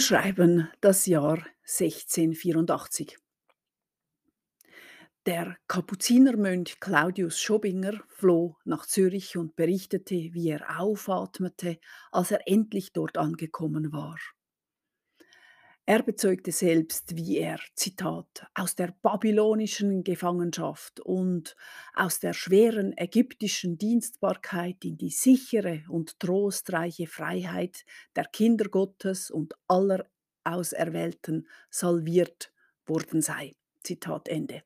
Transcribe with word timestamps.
Wir 0.00 0.06
schreiben 0.06 0.66
das 0.80 1.04
Jahr 1.04 1.46
1684. 1.68 3.18
Der 5.26 5.58
Kapuzinermönch 5.68 6.80
Claudius 6.80 7.38
Schobinger 7.38 8.02
floh 8.08 8.56
nach 8.64 8.86
Zürich 8.86 9.36
und 9.36 9.56
berichtete, 9.56 10.14
wie 10.14 10.48
er 10.48 10.80
aufatmete, 10.80 11.78
als 12.12 12.30
er 12.30 12.48
endlich 12.48 12.94
dort 12.94 13.18
angekommen 13.18 13.92
war. 13.92 14.16
Er 15.90 16.04
bezeugte 16.04 16.52
selbst, 16.52 17.16
wie 17.16 17.38
er, 17.38 17.58
Zitat, 17.74 18.46
aus 18.54 18.76
der 18.76 18.94
babylonischen 19.02 20.04
Gefangenschaft 20.04 21.00
und 21.00 21.56
aus 21.94 22.20
der 22.20 22.32
schweren 22.32 22.96
ägyptischen 22.96 23.76
Dienstbarkeit 23.76 24.84
in 24.84 24.98
die 24.98 25.10
sichere 25.10 25.82
und 25.88 26.20
trostreiche 26.20 27.08
Freiheit 27.08 27.84
der 28.14 28.26
Kinder 28.26 28.68
Gottes 28.68 29.32
und 29.32 29.54
aller 29.66 30.06
Auserwählten 30.44 31.48
salviert 31.70 32.52
worden 32.86 33.20
sei. 33.20 33.56
Zitat 33.82 34.28
Ende. 34.28 34.62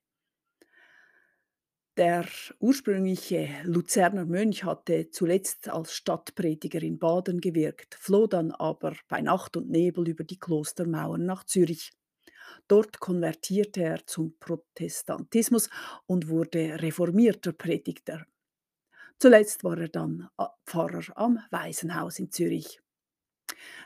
Der 1.96 2.26
ursprüngliche 2.58 3.48
Luzerner 3.62 4.24
Mönch 4.24 4.64
hatte 4.64 5.10
zuletzt 5.10 5.68
als 5.68 5.94
Stadtprediger 5.94 6.82
in 6.82 6.98
Baden 6.98 7.40
gewirkt, 7.40 7.94
floh 8.00 8.26
dann 8.26 8.50
aber 8.50 8.96
bei 9.06 9.20
Nacht 9.20 9.56
und 9.56 9.70
Nebel 9.70 10.08
über 10.08 10.24
die 10.24 10.40
Klostermauern 10.40 11.24
nach 11.24 11.44
Zürich. 11.44 11.92
Dort 12.66 12.98
konvertierte 12.98 13.84
er 13.84 14.04
zum 14.06 14.36
Protestantismus 14.40 15.70
und 16.06 16.28
wurde 16.28 16.82
reformierter 16.82 17.52
Prediger. 17.52 18.26
Zuletzt 19.20 19.62
war 19.62 19.78
er 19.78 19.88
dann 19.88 20.28
Pfarrer 20.66 21.16
am 21.16 21.38
Waisenhaus 21.50 22.18
in 22.18 22.32
Zürich. 22.32 22.80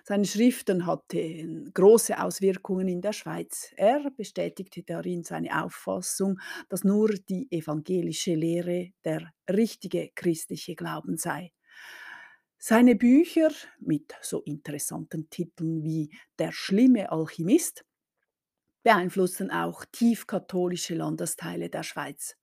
Seine 0.04 0.24
Schriften 0.24 0.86
hatten 0.86 1.70
große 1.74 2.18
Auswirkungen 2.18 2.88
in 2.88 3.02
der 3.02 3.12
Schweiz. 3.12 3.72
Er 3.76 4.10
bestätigte 4.10 4.82
darin 4.82 5.22
seine 5.24 5.62
Auffassung, 5.62 6.40
dass 6.68 6.84
nur 6.84 7.10
die 7.10 7.46
evangelische 7.50 8.34
Lehre 8.34 8.92
der 9.04 9.32
richtige 9.50 10.10
christliche 10.14 10.74
Glauben 10.74 11.18
sei. 11.18 11.52
Seine 12.58 12.96
Bücher 12.96 13.50
mit 13.78 14.14
so 14.22 14.40
interessanten 14.42 15.28
Titeln 15.30 15.84
wie 15.84 16.10
Der 16.38 16.52
schlimme 16.52 17.12
Alchemist 17.12 17.84
beeinflussten 18.82 19.50
auch 19.50 19.84
tiefkatholische 19.92 20.94
Landesteile 20.94 21.68
der 21.68 21.82
Schweiz. 21.82 22.37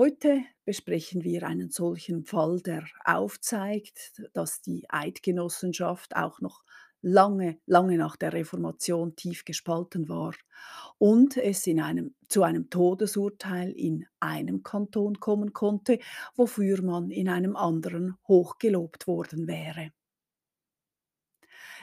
Heute 0.00 0.44
besprechen 0.64 1.24
wir 1.24 1.42
einen 1.42 1.72
solchen 1.72 2.24
Fall, 2.24 2.60
der 2.60 2.86
aufzeigt, 3.04 4.22
dass 4.32 4.62
die 4.62 4.88
Eidgenossenschaft 4.88 6.14
auch 6.14 6.40
noch 6.40 6.62
lange, 7.02 7.58
lange 7.66 7.98
nach 7.98 8.14
der 8.14 8.32
Reformation 8.32 9.16
tief 9.16 9.44
gespalten 9.44 10.08
war 10.08 10.34
und 10.98 11.36
es 11.36 11.66
in 11.66 11.80
einem, 11.80 12.14
zu 12.28 12.44
einem 12.44 12.70
Todesurteil 12.70 13.72
in 13.72 14.06
einem 14.20 14.62
Kanton 14.62 15.18
kommen 15.18 15.52
konnte, 15.52 15.98
wofür 16.36 16.80
man 16.80 17.10
in 17.10 17.28
einem 17.28 17.56
anderen 17.56 18.16
hochgelobt 18.28 19.08
worden 19.08 19.48
wäre. 19.48 19.90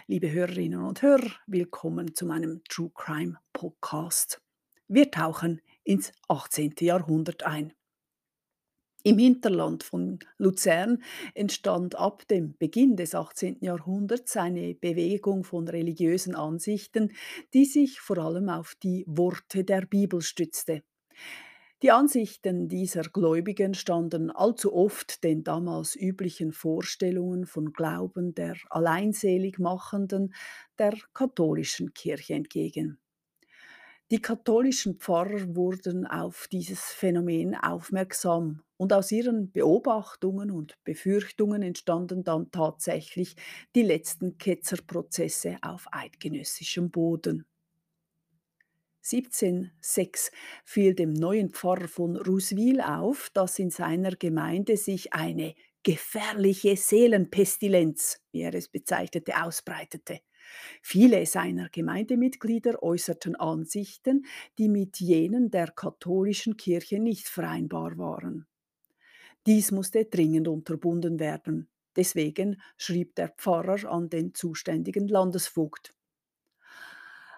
Liebe 0.08 0.32
Hörerinnen 0.32 0.86
und 0.86 1.02
Hörer, 1.02 1.32
willkommen 1.48 2.16
zu 2.16 2.26
meinem 2.26 2.64
True 2.70 2.92
Crime 2.96 3.40
Podcast. 3.52 4.42
Wir 4.88 5.12
tauchen 5.12 5.60
ins 5.84 6.14
18. 6.30 6.76
Jahrhundert 6.80 7.44
ein. 7.44 7.74
Im 9.08 9.20
Hinterland 9.20 9.84
von 9.84 10.18
Luzern 10.40 11.04
entstand 11.36 11.94
ab 11.94 12.28
dem 12.28 12.58
Beginn 12.58 12.96
des 12.96 13.14
18. 13.14 13.58
Jahrhunderts 13.62 14.36
eine 14.36 14.74
Bewegung 14.74 15.44
von 15.44 15.68
religiösen 15.68 16.34
Ansichten, 16.34 17.12
die 17.54 17.66
sich 17.66 18.00
vor 18.00 18.18
allem 18.18 18.50
auf 18.50 18.74
die 18.82 19.06
Worte 19.08 19.64
der 19.64 19.82
Bibel 19.82 20.24
stützte. 20.24 20.82
Die 21.84 21.92
Ansichten 21.92 22.68
dieser 22.68 23.04
Gläubigen 23.04 23.76
standen 23.76 24.32
allzu 24.32 24.74
oft 24.74 25.24
den 25.24 25.44
damals 25.44 25.96
üblichen 25.96 26.52
Vorstellungen 26.52 27.46
von 27.46 27.74
Glauben 27.74 28.34
der 28.34 28.56
Alleinseligmachenden 28.72 30.34
der 30.80 30.98
katholischen 31.14 31.94
Kirche 31.94 32.34
entgegen. 32.34 32.98
Die 34.12 34.22
katholischen 34.22 35.00
Pfarrer 35.00 35.56
wurden 35.56 36.06
auf 36.06 36.48
dieses 36.52 36.80
Phänomen 36.80 37.56
aufmerksam 37.56 38.62
und 38.78 38.94
aus 38.94 39.12
ihren 39.12 39.52
Beobachtungen 39.52 40.52
und 40.52 40.78
Befürchtungen 40.84 41.64
entstanden 41.64 42.24
dann 42.24 42.52
tatsächlich 42.52 43.36
die 43.74 43.82
letzten 43.82 44.38
Ketzerprozesse 44.38 45.58
auf 45.64 45.88
eidgenössischem 45.92 46.92
Boden. 46.92 47.48
1706 49.02 50.32
fiel 50.64 50.94
dem 50.94 51.14
neuen 51.14 51.50
Pfarrer 51.50 51.88
von 51.88 52.16
Ruswil 52.16 52.82
auf, 52.82 53.32
dass 53.34 53.58
in 53.58 53.72
seiner 53.72 54.12
Gemeinde 54.12 54.78
sich 54.78 55.14
eine 55.14 55.56
gefährliche 55.82 56.78
Seelenpestilenz, 56.78 58.20
wie 58.32 58.42
er 58.42 58.54
es 58.54 58.68
bezeichnete, 58.68 59.44
ausbreitete. 59.44 60.20
Viele 60.82 61.26
seiner 61.26 61.70
Gemeindemitglieder 61.70 62.82
äußerten 62.84 63.36
Ansichten, 63.36 64.26
die 64.58 64.70
mit 64.70 65.00
jenen 65.00 65.50
der 65.52 65.72
katholischen 65.72 66.58
Kirche 66.58 67.00
nicht 67.00 67.28
vereinbar 67.28 67.98
waren. 67.98 68.48
Dies 69.46 69.72
musste 69.72 70.06
dringend 70.06 70.48
unterbunden 70.48 71.20
werden. 71.20 71.70
Deswegen 71.96 72.62
schrieb 72.78 73.16
der 73.16 73.30
Pfarrer 73.30 73.90
an 73.90 74.10
den 74.10 74.34
zuständigen 74.34 75.08
Landesvogt. 75.08 75.94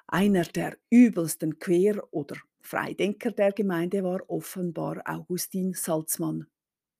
Einer 0.07 0.43
der 0.43 0.77
übelsten 0.89 1.59
Quer- 1.59 2.01
oder 2.11 2.37
Freidenker 2.61 3.31
der 3.31 3.51
Gemeinde 3.51 4.03
war 4.03 4.21
offenbar 4.29 5.01
Augustin 5.05 5.73
Salzmann. 5.73 6.47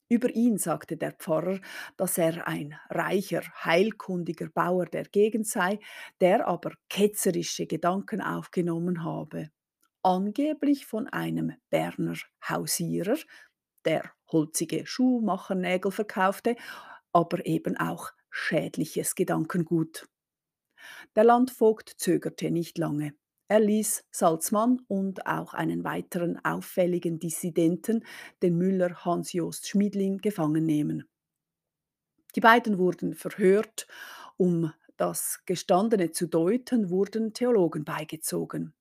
Über 0.09 0.29
ihn 0.29 0.57
sagte 0.57 0.95
der 0.95 1.11
Pfarrer, 1.11 1.59
dass 1.97 2.17
er 2.17 2.47
ein 2.47 2.79
reicher, 2.89 3.41
heilkundiger 3.63 4.49
Bauer 4.49 4.85
der 4.85 5.03
Gegend 5.03 5.47
sei, 5.47 5.79
der 6.21 6.47
aber 6.47 6.73
ketzerische 6.89 7.67
Gedanken 7.67 8.21
aufgenommen 8.21 9.03
habe. 9.03 9.49
Angeblich 10.03 10.85
von 10.85 11.07
einem 11.07 11.53
Berner 11.69 12.15
Hausierer, 12.47 13.17
der 13.83 14.11
holzige 14.31 14.85
Schuhmachernägel 14.85 15.91
verkaufte, 15.91 16.55
aber 17.11 17.45
eben 17.45 17.75
auch 17.77 18.11
schädliches 18.29 19.15
Gedankengut. 19.15 20.07
Der 21.15 21.25
Landvogt 21.25 21.89
zögerte 21.97 22.49
nicht 22.51 22.77
lange. 22.77 23.13
Er 23.49 23.59
ließ 23.59 24.05
Salzmann 24.11 24.81
und 24.87 25.25
auch 25.25 25.53
einen 25.53 25.83
weiteren 25.83 26.43
auffälligen 26.43 27.19
Dissidenten, 27.19 28.05
den 28.41 28.57
Müller 28.57 29.05
Hans-Jost 29.05 29.67
Schmiedling, 29.67 30.17
gefangen 30.19 30.65
nehmen. 30.65 31.07
Die 32.35 32.41
beiden 32.41 32.77
wurden 32.77 33.15
verhört. 33.15 33.87
Um 34.37 34.71
das 34.97 35.41
Gestandene 35.45 36.11
zu 36.11 36.27
deuten, 36.27 36.89
wurden 36.89 37.33
Theologen 37.33 37.83
beigezogen. 37.83 38.73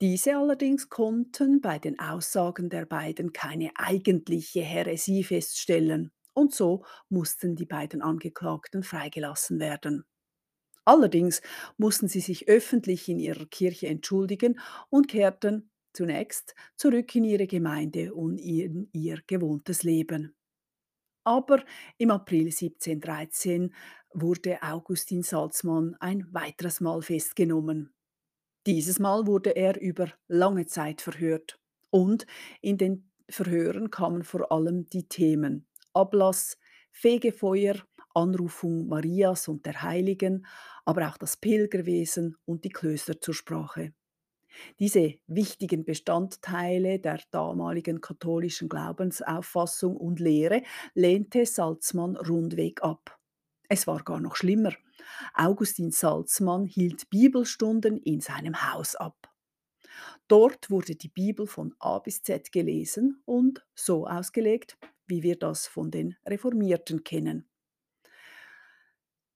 Diese 0.00 0.36
allerdings 0.36 0.88
konnten 0.88 1.60
bei 1.60 1.78
den 1.78 2.00
Aussagen 2.00 2.68
der 2.68 2.84
beiden 2.84 3.32
keine 3.32 3.70
eigentliche 3.76 4.62
Häresie 4.62 5.22
feststellen, 5.22 6.10
und 6.34 6.52
so 6.52 6.84
mussten 7.08 7.54
die 7.54 7.66
beiden 7.66 8.02
Angeklagten 8.02 8.82
freigelassen 8.82 9.60
werden. 9.60 10.07
Allerdings 10.88 11.42
mussten 11.76 12.08
sie 12.08 12.20
sich 12.20 12.48
öffentlich 12.48 13.10
in 13.10 13.18
ihrer 13.18 13.44
Kirche 13.44 13.88
entschuldigen 13.88 14.58
und 14.88 15.06
kehrten 15.06 15.70
zunächst 15.92 16.54
zurück 16.76 17.14
in 17.14 17.24
ihre 17.24 17.46
Gemeinde 17.46 18.14
und 18.14 18.38
in 18.38 18.88
ihr 18.94 19.20
gewohntes 19.26 19.82
Leben. 19.82 20.34
Aber 21.24 21.62
im 21.98 22.10
April 22.10 22.46
1713 22.46 23.74
wurde 24.14 24.62
Augustin 24.62 25.22
Salzmann 25.22 25.94
ein 26.00 26.26
weiteres 26.32 26.80
Mal 26.80 27.02
festgenommen. 27.02 27.92
Dieses 28.66 28.98
Mal 28.98 29.26
wurde 29.26 29.50
er 29.50 29.78
über 29.78 30.10
lange 30.26 30.64
Zeit 30.64 31.02
verhört 31.02 31.60
und 31.90 32.26
in 32.62 32.78
den 32.78 33.10
Verhören 33.28 33.90
kamen 33.90 34.24
vor 34.24 34.50
allem 34.50 34.88
die 34.88 35.06
Themen 35.06 35.66
Ablass, 35.92 36.56
Fegefeuer, 36.92 37.74
Anrufung 38.18 38.88
Marias 38.88 39.48
und 39.48 39.64
der 39.66 39.82
Heiligen, 39.82 40.46
aber 40.88 41.06
auch 41.06 41.18
das 41.18 41.36
Pilgerwesen 41.36 42.38
und 42.46 42.64
die 42.64 42.70
Klöster 42.70 43.20
zur 43.20 43.34
Sprache. 43.34 43.92
Diese 44.78 45.16
wichtigen 45.26 45.84
Bestandteile 45.84 46.98
der 46.98 47.20
damaligen 47.30 48.00
katholischen 48.00 48.70
Glaubensauffassung 48.70 49.98
und 49.98 50.18
Lehre 50.18 50.62
lehnte 50.94 51.44
Salzmann 51.44 52.16
rundweg 52.16 52.82
ab. 52.82 53.20
Es 53.68 53.86
war 53.86 54.02
gar 54.02 54.18
noch 54.18 54.34
schlimmer. 54.34 54.72
Augustin 55.34 55.90
Salzmann 55.90 56.64
hielt 56.64 57.10
Bibelstunden 57.10 57.98
in 57.98 58.22
seinem 58.22 58.72
Haus 58.72 58.96
ab. 58.96 59.30
Dort 60.26 60.70
wurde 60.70 60.96
die 60.96 61.10
Bibel 61.10 61.46
von 61.46 61.74
A 61.80 61.98
bis 61.98 62.22
Z 62.22 62.50
gelesen 62.50 63.20
und 63.26 63.62
so 63.74 64.06
ausgelegt, 64.06 64.78
wie 65.06 65.22
wir 65.22 65.36
das 65.38 65.66
von 65.66 65.90
den 65.90 66.16
Reformierten 66.26 67.04
kennen. 67.04 67.46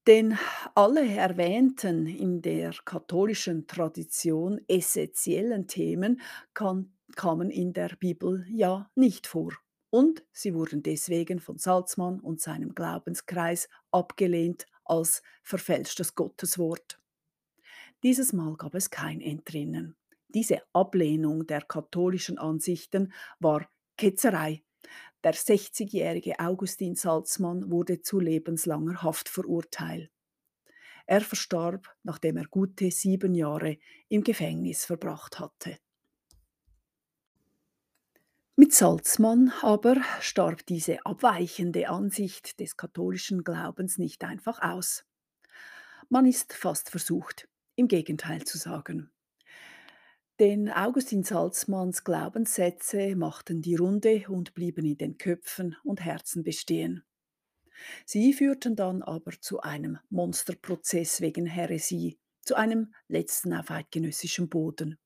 Denn 0.07 0.37
alle 0.75 1.07
erwähnten 1.07 2.07
in 2.07 2.43
der 2.43 2.73
katholischen 2.85 3.67
Tradition 3.69 4.61
essentiellen 4.67 5.69
Themen 5.69 6.21
kan 6.55 6.93
kamen 7.15 7.51
in 7.51 7.73
der 7.73 7.91
Bibel 8.01 8.45
ja 8.49 8.91
nicht 8.95 9.27
vor. 9.27 9.53
Und 9.91 10.25
sie 10.33 10.55
wurden 10.55 10.83
deswegen 10.83 11.39
von 11.39 11.59
Salzmann 11.59 12.19
und 12.21 12.41
seinem 12.41 12.75
Glaubenskreis 12.75 13.69
abgelehnt 13.91 14.67
als 14.85 15.23
verfälschtes 15.43 16.15
Gotteswort. 16.15 16.99
Dieses 18.03 18.33
Mal 18.33 18.57
gab 18.57 18.75
es 18.75 18.91
kein 18.91 19.21
Entrinnen. 19.21 19.95
Diese 20.29 20.63
Ablehnung 20.73 21.47
der 21.47 21.61
katholischen 21.61 22.39
Ansichten 22.39 23.13
war 23.39 23.69
Ketzerei. 23.99 24.63
Der 25.25 25.35
60-jährige 25.35 26.41
Augustin 26.41 26.97
Salzmann 26.97 27.71
wurde 27.71 28.01
zu 28.01 28.19
lebenslanger 28.19 29.03
Haft 29.03 29.29
verurteilt. 29.29 30.11
Er 31.07 31.21
verstarb, 31.21 31.95
nachdem 32.03 32.37
er 32.37 32.47
gute 32.47 32.91
sieben 32.91 33.35
Jahre 33.35 33.79
im 34.09 34.25
Gefängnis 34.25 34.85
verbracht 34.85 35.39
hatte. 35.39 35.79
Mit 38.57 38.75
Salzmann 38.75 39.53
aber 39.63 39.97
starb 40.21 40.67
diese 40.67 41.05
abweichende 41.07 41.89
Ansicht 41.89 42.61
des 42.61 42.77
katholischen 42.77 43.45
Glaubens 43.45 43.99
nicht 43.99 44.25
einfach 44.25 44.61
aus. 44.61 45.05
Man 46.09 46.27
ist 46.27 46.53
fast 46.53 46.91
versucht, 46.91 47.49
im 47.77 47.89
Gegenteil 47.89 48.45
zu 48.45 48.59
sagen. 48.59 49.11
Denn 50.43 50.69
Augustin 50.69 51.23
Salzmanns 51.23 52.03
Glaubenssätze 52.03 53.15
machten 53.15 53.63
die 53.63 53.77
Runde 53.77 54.25
und 54.29 54.55
blieben 54.55 54.85
in 54.85 54.99
den 54.99 55.17
Köpfen 55.17 55.77
und 55.85 56.05
Herzen 56.05 56.43
bestehen. 56.43 57.05
Sie 58.07 58.33
führten 58.33 58.75
dann 58.75 59.03
aber 59.03 59.31
zu 59.41 59.61
einem 59.61 60.01
Monsterprozess 60.11 61.21
wegen 61.21 61.47
Häresie, 61.47 62.19
zu 62.41 62.57
einem 62.57 62.93
letzten 63.07 63.53
auf 63.53 63.71
eidgenössischem 63.71 64.49
Boden. 64.49 64.99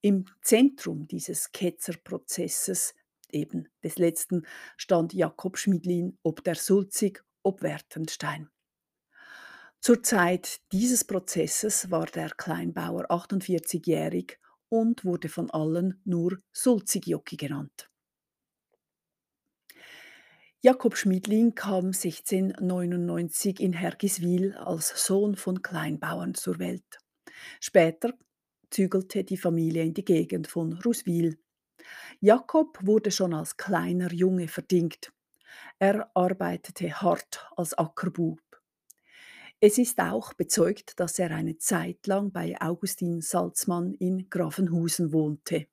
Im 0.00 0.24
Zentrum 0.42 1.06
dieses 1.06 1.52
Ketzerprozesses, 1.52 2.96
eben 3.30 3.68
des 3.84 3.96
letzten, 3.96 4.44
stand 4.76 5.14
Jakob 5.14 5.56
Schmidlin 5.56 6.18
ob 6.24 6.42
der 6.42 6.56
Sulzig, 6.56 7.24
ob 7.44 7.62
Wertenstein. 7.62 8.50
Zur 9.80 10.02
Zeit 10.02 10.60
dieses 10.72 11.04
Prozesses 11.04 11.92
war 11.92 12.06
der 12.06 12.30
Kleinbauer 12.30 13.08
48-jährig 13.12 14.40
und 14.68 15.04
wurde 15.04 15.28
von 15.28 15.50
allen 15.50 16.00
nur 16.04 16.38
Sulzigjoki 16.52 17.36
genannt. 17.36 17.90
Jakob 20.60 20.96
Schmidlin 20.96 21.54
kam 21.54 21.86
1699 21.86 23.60
in 23.60 23.72
Hergiswil 23.72 24.54
als 24.54 25.06
Sohn 25.06 25.36
von 25.36 25.62
Kleinbauern 25.62 26.34
zur 26.34 26.58
Welt. 26.58 26.98
Später 27.60 28.12
zügelte 28.68 29.22
die 29.22 29.36
Familie 29.36 29.84
in 29.84 29.94
die 29.94 30.04
Gegend 30.04 30.48
von 30.48 30.72
Ruswil. 30.84 31.38
Jakob 32.20 32.78
wurde 32.82 33.12
schon 33.12 33.34
als 33.34 33.56
kleiner 33.56 34.12
Junge 34.12 34.48
verdingt. 34.48 35.12
Er 35.78 36.10
arbeitete 36.14 36.92
hart 36.92 37.48
als 37.56 37.74
Ackerbub. 37.74 38.40
Es 39.60 39.76
ist 39.76 39.98
auch 39.98 40.34
bezeugt, 40.34 41.00
dass 41.00 41.18
er 41.18 41.32
eine 41.32 41.58
Zeit 41.58 42.06
lang 42.06 42.30
bei 42.30 42.54
Augustin 42.60 43.20
Salzmann 43.20 43.92
in 43.92 44.30
Grafenhusen 44.30 45.12
wohnte. 45.12 45.66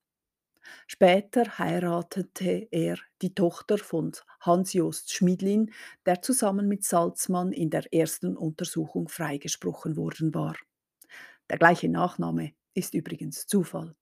Später 0.87 1.59
heiratete 1.59 2.67
er 2.71 2.97
die 3.21 3.35
Tochter 3.35 3.77
von 3.77 4.11
Hans-Jost 4.39 5.13
Schmidlin, 5.13 5.71
der 6.07 6.23
zusammen 6.23 6.67
mit 6.67 6.83
Salzmann 6.83 7.51
in 7.51 7.69
der 7.69 7.93
ersten 7.93 8.35
Untersuchung 8.35 9.07
freigesprochen 9.07 9.95
worden 9.97 10.33
war. 10.33 10.55
Der 11.51 11.59
gleiche 11.59 11.87
Nachname 11.87 12.53
ist 12.73 12.95
übrigens 12.95 13.45
Zufall. 13.45 13.95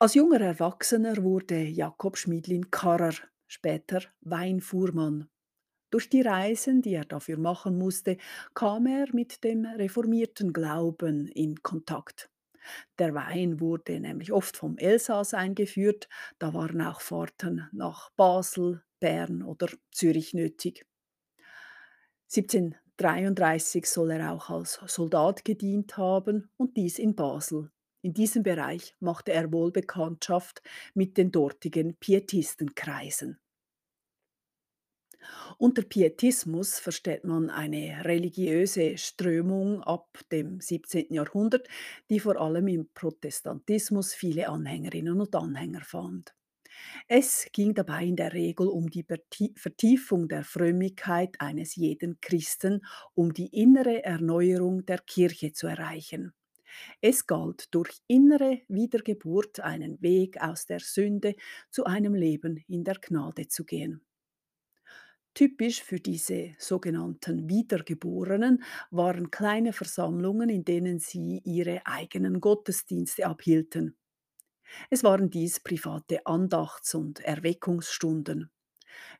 Als 0.00 0.14
junger 0.14 0.40
Erwachsener 0.40 1.22
wurde 1.22 1.62
Jakob 1.62 2.18
Schmidlin 2.18 2.72
Karrer, 2.72 3.14
später 3.46 4.02
Weinfuhrmann. 4.22 5.30
Durch 5.94 6.08
die 6.08 6.22
Reisen, 6.22 6.82
die 6.82 6.94
er 6.94 7.04
dafür 7.04 7.38
machen 7.38 7.78
musste, 7.78 8.16
kam 8.52 8.88
er 8.88 9.06
mit 9.12 9.44
dem 9.44 9.64
reformierten 9.64 10.52
Glauben 10.52 11.28
in 11.28 11.62
Kontakt. 11.62 12.28
Der 12.98 13.14
Wein 13.14 13.60
wurde 13.60 14.00
nämlich 14.00 14.32
oft 14.32 14.56
vom 14.56 14.76
Elsass 14.76 15.34
eingeführt, 15.34 16.08
da 16.40 16.52
waren 16.52 16.80
auch 16.80 17.00
Fahrten 17.00 17.68
nach 17.70 18.10
Basel, 18.16 18.82
Bern 18.98 19.44
oder 19.44 19.68
Zürich 19.92 20.34
nötig. 20.34 20.84
1733 22.34 23.86
soll 23.88 24.10
er 24.10 24.32
auch 24.32 24.50
als 24.50 24.80
Soldat 24.86 25.44
gedient 25.44 25.96
haben 25.96 26.50
und 26.56 26.76
dies 26.76 26.98
in 26.98 27.14
Basel. 27.14 27.70
In 28.02 28.14
diesem 28.14 28.42
Bereich 28.42 28.96
machte 28.98 29.32
er 29.32 29.52
wohl 29.52 29.70
Bekanntschaft 29.70 30.60
mit 30.92 31.16
den 31.18 31.30
dortigen 31.30 31.94
Pietistenkreisen. 31.94 33.38
Unter 35.58 35.82
Pietismus 35.82 36.78
versteht 36.78 37.24
man 37.24 37.50
eine 37.50 38.04
religiöse 38.04 38.98
Strömung 38.98 39.82
ab 39.82 40.18
dem 40.32 40.60
17. 40.60 41.12
Jahrhundert, 41.12 41.68
die 42.10 42.20
vor 42.20 42.40
allem 42.40 42.68
im 42.68 42.88
Protestantismus 42.92 44.14
viele 44.14 44.48
Anhängerinnen 44.48 45.20
und 45.20 45.34
Anhänger 45.34 45.82
fand. 45.82 46.34
Es 47.08 47.46
ging 47.52 47.74
dabei 47.74 48.04
in 48.04 48.16
der 48.16 48.32
Regel 48.32 48.66
um 48.66 48.90
die 48.90 49.06
Vertiefung 49.56 50.28
der 50.28 50.44
Frömmigkeit 50.44 51.40
eines 51.40 51.76
jeden 51.76 52.20
Christen, 52.20 52.84
um 53.14 53.32
die 53.32 53.48
innere 53.48 54.04
Erneuerung 54.04 54.84
der 54.86 54.98
Kirche 54.98 55.52
zu 55.52 55.66
erreichen. 55.66 56.32
Es 57.00 57.26
galt 57.26 57.68
durch 57.70 58.00
innere 58.08 58.62
Wiedergeburt 58.68 59.60
einen 59.60 60.00
Weg 60.02 60.40
aus 60.42 60.66
der 60.66 60.80
Sünde 60.80 61.34
zu 61.70 61.84
einem 61.84 62.14
Leben 62.14 62.64
in 62.68 62.84
der 62.84 62.96
Gnade 62.96 63.48
zu 63.48 63.64
gehen. 63.64 64.04
Typisch 65.34 65.82
für 65.82 65.98
diese 65.98 66.54
sogenannten 66.58 67.48
Wiedergeborenen 67.48 68.62
waren 68.90 69.30
kleine 69.30 69.72
Versammlungen, 69.72 70.48
in 70.48 70.64
denen 70.64 70.98
sie 71.00 71.40
ihre 71.44 71.84
eigenen 71.86 72.40
Gottesdienste 72.40 73.26
abhielten. 73.26 73.96
Es 74.90 75.04
waren 75.04 75.30
dies 75.30 75.60
private 75.60 76.26
Andachts- 76.26 76.94
und 76.94 77.20
Erweckungsstunden. 77.20 78.50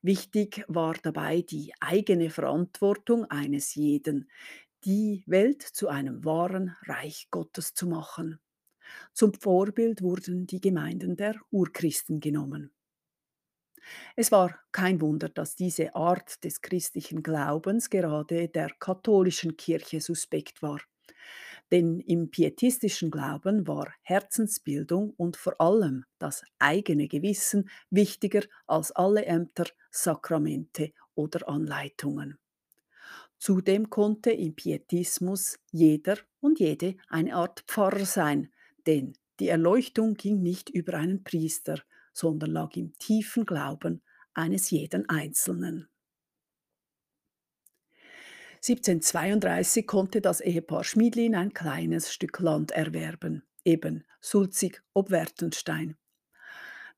Wichtig 0.03 0.65
war 0.69 0.95
dabei 1.03 1.43
die 1.43 1.73
eigene 1.81 2.31
Verantwortung 2.31 3.27
eines 3.27 3.75
jeden, 3.75 4.31
die 4.85 5.25
Welt 5.27 5.63
zu 5.63 5.89
einem 5.89 6.25
wahren 6.25 6.77
Reich 6.87 7.29
Gottes 7.31 7.75
zu 7.75 7.87
machen. 7.89 8.41
Zum 9.15 9.35
Vorbild 9.35 10.03
wurden 10.03 10.47
die 10.47 10.61
Gemeinden 10.61 11.17
der 11.17 11.37
Urchristen 11.51 12.21
genommen. 12.21 12.73
Es 14.17 14.33
war 14.33 14.59
kein 14.73 15.01
Wunder, 15.01 15.29
dass 15.29 15.57
diese 15.57 15.95
Art 15.95 16.43
des 16.45 16.61
christlichen 16.63 17.23
Glaubens 17.23 17.91
gerade 17.91 18.49
der 18.49 18.71
katholischen 18.79 19.57
Kirche 19.57 20.01
suspekt 20.01 20.63
war. 20.63 20.81
Denn 21.71 22.01
im 22.01 22.31
pietistischen 22.31 23.11
Glauben 23.11 23.67
war 23.67 23.93
Herzensbildung 24.03 25.11
und 25.17 25.37
vor 25.37 25.61
allem 25.61 26.05
das 26.19 26.45
eigene 26.59 27.09
Gewissen 27.09 27.71
wichtiger 27.91 28.43
als 28.67 28.93
alle 28.93 29.25
Ämter, 29.25 29.67
Sakramente 29.91 30.93
oder 31.15 31.49
Anleitungen. 31.49 32.39
Zudem 33.39 33.91
konnte 33.91 34.31
im 34.31 34.55
Pietismus 34.55 35.59
jeder 35.71 36.17
und 36.41 36.59
jede 36.61 36.97
eine 37.09 37.35
Art 37.35 37.65
Pfarrer 37.67 38.07
sein, 38.07 38.53
denn 38.87 39.15
die 39.41 39.49
Erleuchtung 39.49 40.15
ging 40.15 40.43
nicht 40.43 40.71
über 40.71 40.95
einen 40.95 41.25
Priester, 41.25 41.83
sondern 42.15 42.51
lag 42.51 42.75
im 42.77 42.95
tiefen 42.99 43.45
Glauben 43.45 44.03
eines 44.33 44.71
jeden 44.71 45.07
Einzelnen. 45.09 45.89
1732 48.67 49.87
konnte 49.87 50.23
das 50.23 50.41
Ehepaar 50.41 50.85
Schmiedlin 50.85 51.35
ein 51.35 51.53
kleines 51.53 52.11
Stück 52.11 52.41
Land 52.41 52.71
erwerben, 52.71 53.43
eben 53.63 54.07
Sulzig 54.23 54.83
ob 54.95 55.11
Wertenstein. 55.11 55.99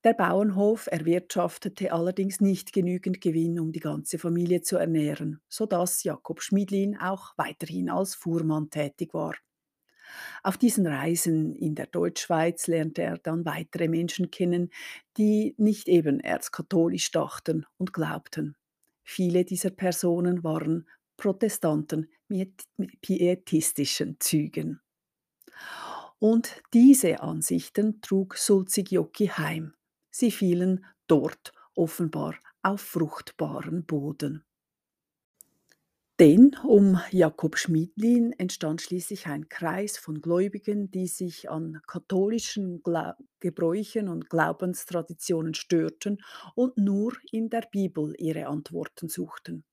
Der 0.04 0.14
Bauernhof 0.14 0.86
erwirtschaftete 0.86 1.90
allerdings 1.90 2.40
nicht 2.40 2.72
genügend 2.72 3.20
Gewinn, 3.20 3.58
um 3.58 3.72
die 3.72 3.80
ganze 3.80 4.20
Familie 4.20 4.62
zu 4.62 4.76
ernähren, 4.76 5.40
sodass 5.48 6.04
Jakob 6.04 6.40
Schmiedlin 6.40 6.96
auch 6.96 7.32
weiterhin 7.36 7.90
als 7.90 8.14
Fuhrmann 8.14 8.70
tätig 8.70 9.12
war. 9.14 9.34
Auf 10.42 10.58
diesen 10.58 10.86
Reisen 10.86 11.54
in 11.54 11.74
der 11.74 11.86
Deutschschweiz 11.86 12.66
lernte 12.66 13.02
er 13.02 13.18
dann 13.18 13.44
weitere 13.44 13.88
Menschen 13.88 14.30
kennen, 14.30 14.70
die 15.16 15.54
nicht 15.58 15.88
eben 15.88 16.20
erzkatholisch 16.20 17.10
dachten 17.10 17.66
und 17.78 17.92
glaubten. 17.92 18.56
Viele 19.02 19.44
dieser 19.44 19.70
Personen 19.70 20.42
waren 20.42 20.88
Protestanten 21.16 22.10
mit 22.28 22.64
pietistischen 23.00 24.16
Zügen. 24.20 24.80
Und 26.18 26.62
diese 26.72 27.20
Ansichten 27.20 28.00
trug 28.00 28.36
Sulzig-Joki 28.36 29.28
heim. 29.28 29.74
Sie 30.10 30.30
fielen 30.30 30.86
dort 31.06 31.52
offenbar 31.74 32.36
auf 32.62 32.80
fruchtbaren 32.80 33.84
Boden. 33.84 34.45
Denn 36.18 36.56
um 36.64 36.98
Jakob 37.10 37.58
Schmidlin 37.58 38.32
entstand 38.32 38.80
schließlich 38.80 39.26
ein 39.26 39.50
Kreis 39.50 39.98
von 39.98 40.22
Gläubigen, 40.22 40.90
die 40.90 41.08
sich 41.08 41.50
an 41.50 41.82
katholischen 41.86 42.82
Glau 42.82 43.12
Gebräuchen 43.40 44.08
und 44.08 44.30
Glaubenstraditionen 44.30 45.52
störten 45.52 46.22
und 46.54 46.78
nur 46.78 47.12
in 47.30 47.50
der 47.50 47.68
Bibel 47.70 48.14
ihre 48.18 48.46
Antworten 48.46 49.10
suchten. 49.10 49.64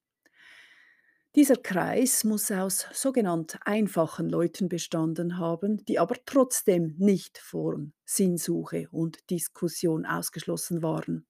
Dieser 1.36 1.56
Kreis 1.56 2.26
muss 2.26 2.52
aus 2.52 2.88
sogenannt 2.92 3.58
einfachen 3.64 4.30
Leuten 4.30 4.68
bestanden 4.68 5.38
haben, 5.38 5.84
die 5.86 5.98
aber 5.98 6.16
trotzdem 6.26 6.94
nicht 6.98 7.38
von 7.38 7.94
Sinnsuche 8.04 8.90
und 8.92 9.30
Diskussion 9.30 10.06
ausgeschlossen 10.06 10.84
waren. 10.84 11.26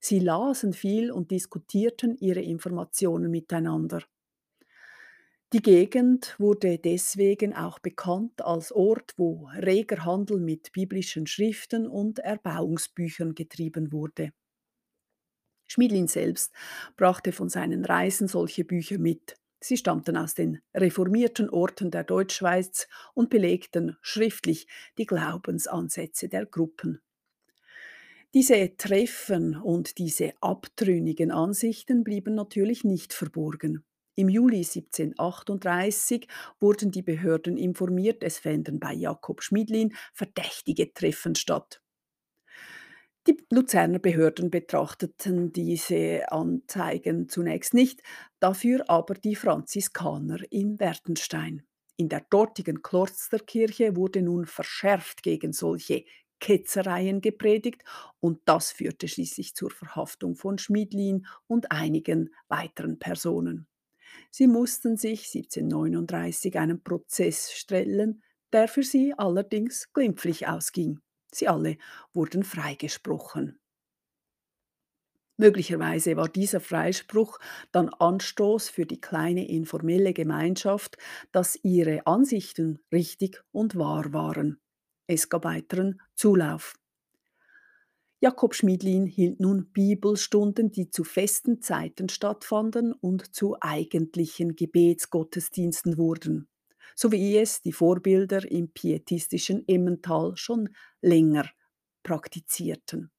Sie 0.00 0.18
lasen 0.18 0.72
viel 0.72 1.12
und 1.12 1.30
diskutierten 1.30 2.16
ihre 2.16 2.40
Informationen 2.40 3.30
miteinander. 3.30 4.02
Die 5.56 5.62
Gegend 5.62 6.34
wurde 6.38 6.76
deswegen 6.76 7.54
auch 7.54 7.78
bekannt 7.78 8.44
als 8.44 8.72
Ort, 8.72 9.14
wo 9.16 9.48
reger 9.54 10.04
Handel 10.04 10.38
mit 10.38 10.70
biblischen 10.72 11.26
Schriften 11.26 11.86
und 11.86 12.18
Erbauungsbüchern 12.18 13.34
getrieben 13.34 13.90
wurde. 13.90 14.32
Schmidlin 15.66 16.08
selbst 16.08 16.52
brachte 16.98 17.32
von 17.32 17.48
seinen 17.48 17.86
Reisen 17.86 18.28
solche 18.28 18.66
Bücher 18.66 18.98
mit. 18.98 19.36
Sie 19.58 19.78
stammten 19.78 20.18
aus 20.18 20.34
den 20.34 20.60
reformierten 20.74 21.48
Orten 21.48 21.90
der 21.90 22.04
Deutschschweiz 22.04 22.86
und 23.14 23.30
belegten 23.30 23.96
schriftlich 24.02 24.66
die 24.98 25.06
Glaubensansätze 25.06 26.28
der 26.28 26.44
Gruppen. 26.44 27.00
Diese 28.34 28.76
Treffen 28.76 29.56
und 29.56 29.96
diese 29.96 30.34
abtrünnigen 30.42 31.30
Ansichten 31.30 32.04
blieben 32.04 32.34
natürlich 32.34 32.84
nicht 32.84 33.14
verborgen. 33.14 33.86
Im 34.16 34.30
Juli 34.30 34.64
1738 34.64 36.26
wurden 36.58 36.90
die 36.90 37.02
Behörden 37.02 37.58
informiert, 37.58 38.22
es 38.22 38.38
fänden 38.38 38.80
bei 38.80 38.94
Jakob 38.94 39.42
Schmidlin 39.42 39.94
verdächtige 40.14 40.94
Treffen 40.94 41.34
statt. 41.34 41.82
Die 43.26 43.36
Luzerner 43.50 43.98
Behörden 43.98 44.50
betrachteten 44.50 45.52
diese 45.52 46.32
Anzeigen 46.32 47.28
zunächst 47.28 47.74
nicht, 47.74 48.02
dafür 48.40 48.88
aber 48.88 49.14
die 49.14 49.36
Franziskaner 49.36 50.38
in 50.50 50.80
Wertenstein. 50.80 51.66
In 51.98 52.08
der 52.08 52.24
dortigen 52.30 52.80
Klosterkirche 52.82 53.96
wurde 53.96 54.22
nun 54.22 54.46
verschärft 54.46 55.22
gegen 55.22 55.52
solche 55.52 56.04
Ketzereien 56.40 57.20
gepredigt 57.20 57.82
und 58.20 58.40
das 58.46 58.72
führte 58.72 59.08
schließlich 59.08 59.54
zur 59.54 59.70
Verhaftung 59.70 60.36
von 60.36 60.56
Schmidlin 60.56 61.26
und 61.46 61.70
einigen 61.70 62.34
weiteren 62.48 62.98
Personen. 62.98 63.66
Sie 64.30 64.46
mussten 64.46 64.96
sich 64.96 65.26
1739 65.28 66.58
einem 66.58 66.82
Prozess 66.82 67.52
stellen, 67.52 68.22
der 68.52 68.68
für 68.68 68.82
sie 68.82 69.14
allerdings 69.16 69.92
glimpflich 69.92 70.48
ausging. 70.48 71.00
Sie 71.32 71.48
alle 71.48 71.76
wurden 72.12 72.44
freigesprochen. 72.44 73.58
Möglicherweise 75.38 76.16
war 76.16 76.28
dieser 76.28 76.60
Freispruch 76.60 77.38
dann 77.72 77.88
Anstoß 77.90 78.68
für 78.70 78.86
die 78.86 79.00
kleine 79.00 79.46
informelle 79.48 80.12
Gemeinschaft, 80.14 80.96
dass 81.32 81.58
ihre 81.62 82.06
Ansichten 82.06 82.78
richtig 82.92 83.42
und 83.52 83.76
wahr 83.76 84.12
waren. 84.12 84.58
Es 85.06 85.28
gab 85.28 85.44
weiteren 85.44 86.00
Zulauf. 86.14 86.74
Jakob 88.18 88.54
Schmidlin 88.54 89.04
hielt 89.04 89.40
nun 89.40 89.66
Bibelstunden, 89.72 90.72
die 90.72 90.88
zu 90.88 91.04
festen 91.04 91.60
Zeiten 91.60 92.08
stattfanden 92.08 92.94
und 92.94 93.34
zu 93.34 93.56
eigentlichen 93.60 94.56
Gebetsgottesdiensten 94.56 95.98
wurden, 95.98 96.48
so 96.94 97.12
wie 97.12 97.36
es 97.36 97.60
die 97.60 97.72
Vorbilder 97.72 98.50
im 98.50 98.70
pietistischen 98.70 99.68
Emmental 99.68 100.32
schon 100.36 100.70
länger 101.02 101.50
praktizierten. 102.02 103.10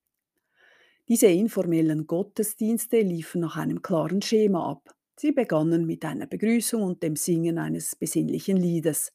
Diese 1.07 1.27
informellen 1.27 2.07
Gottesdienste 2.07 2.99
liefen 2.99 3.41
nach 3.41 3.55
einem 3.55 3.83
klaren 3.83 4.23
Schema 4.23 4.71
ab. 4.71 4.95
Sie 5.15 5.31
begannen 5.31 5.85
mit 5.85 6.03
einer 6.05 6.25
Begrüßung 6.25 6.81
und 6.81 7.03
dem 7.03 7.15
Singen 7.15 7.59
eines 7.59 7.95
besinnlichen 7.95 8.57
Liedes. 8.57 9.13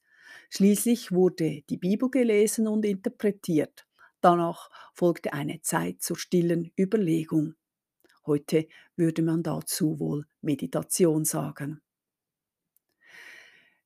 Schließlich 0.49 1.11
wurde 1.11 1.62
die 1.69 1.77
Bibel 1.77 2.09
gelesen 2.09 2.69
und 2.69 2.85
interpretiert. 2.85 3.87
Danach 4.23 4.71
folgte 4.95 5.33
eine 5.33 5.61
Zeit 5.62 6.00
zur 6.00 6.17
stillen 6.17 6.71
Überlegung. 6.79 7.57
Heute 8.25 8.69
würde 8.95 9.21
man 9.21 9.43
dazu 9.43 9.99
wohl 9.99 10.26
Meditation 10.41 11.25
sagen. 11.25 11.83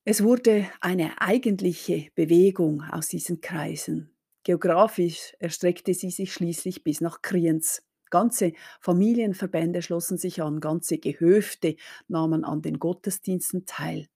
Es 0.04 0.22
wurde 0.22 0.70
eine 0.80 1.20
eigentliche 1.22 2.10
Bewegung 2.14 2.82
aus 2.82 3.08
diesen 3.08 3.40
Kreisen. 3.40 4.14
Geografisch 4.44 5.34
erstreckte 5.40 5.94
sie 5.94 6.10
sich 6.10 6.34
schließlich 6.34 6.84
bis 6.84 7.00
nach 7.00 7.22
Kriens. 7.22 7.82
Ganze 8.10 8.52
Familienverbände 8.80 9.80
schlossen 9.80 10.18
sich 10.18 10.42
an, 10.42 10.60
ganze 10.60 10.98
Gehöfte 10.98 11.76
nahmen 12.08 12.44
an 12.44 12.60
den 12.60 12.78
Gottesdiensten 12.78 13.64
teil. 13.64 14.06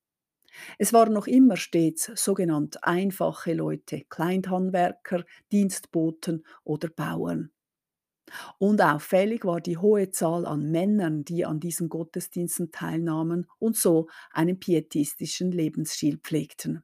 Es 0.77 0.93
waren 0.93 1.13
noch 1.13 1.27
immer 1.27 1.57
stets 1.57 2.11
sogenannt 2.15 2.83
einfache 2.83 3.53
Leute, 3.53 4.03
Kleinhandwerker, 4.09 5.23
Dienstboten 5.51 6.45
oder 6.63 6.89
Bauern. 6.89 7.51
Und 8.59 8.81
auffällig 8.81 9.43
war 9.45 9.59
die 9.61 9.77
hohe 9.77 10.09
Zahl 10.11 10.45
an 10.45 10.71
Männern, 10.71 11.25
die 11.25 11.45
an 11.45 11.59
diesen 11.59 11.89
Gottesdiensten 11.89 12.71
teilnahmen 12.71 13.47
und 13.59 13.75
so 13.75 14.07
einen 14.31 14.59
pietistischen 14.59 15.51
Lebensstil 15.51 16.17
pflegten. 16.17 16.83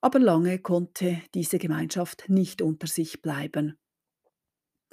Aber 0.00 0.18
lange 0.18 0.58
konnte 0.58 1.20
diese 1.34 1.58
Gemeinschaft 1.58 2.28
nicht 2.28 2.62
unter 2.62 2.86
sich 2.86 3.22
bleiben. 3.22 3.78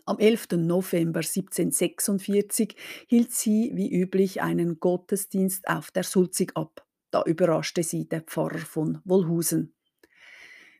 Am 0.06 0.20
11. 0.20 0.48
November 0.58 1.22
1746 1.22 2.76
hielt 3.08 3.32
sie 3.32 3.72
wie 3.74 3.90
üblich 3.90 4.42
einen 4.42 4.80
Gottesdienst 4.80 5.68
auf 5.68 5.92
der 5.92 6.04
Sulzig 6.04 6.58
ab. 6.58 6.86
Da 7.14 7.22
überraschte 7.22 7.84
sie 7.84 8.10
der 8.10 8.22
Pfarrer 8.22 8.58
von 8.58 9.00
Wollhusen. 9.06 9.76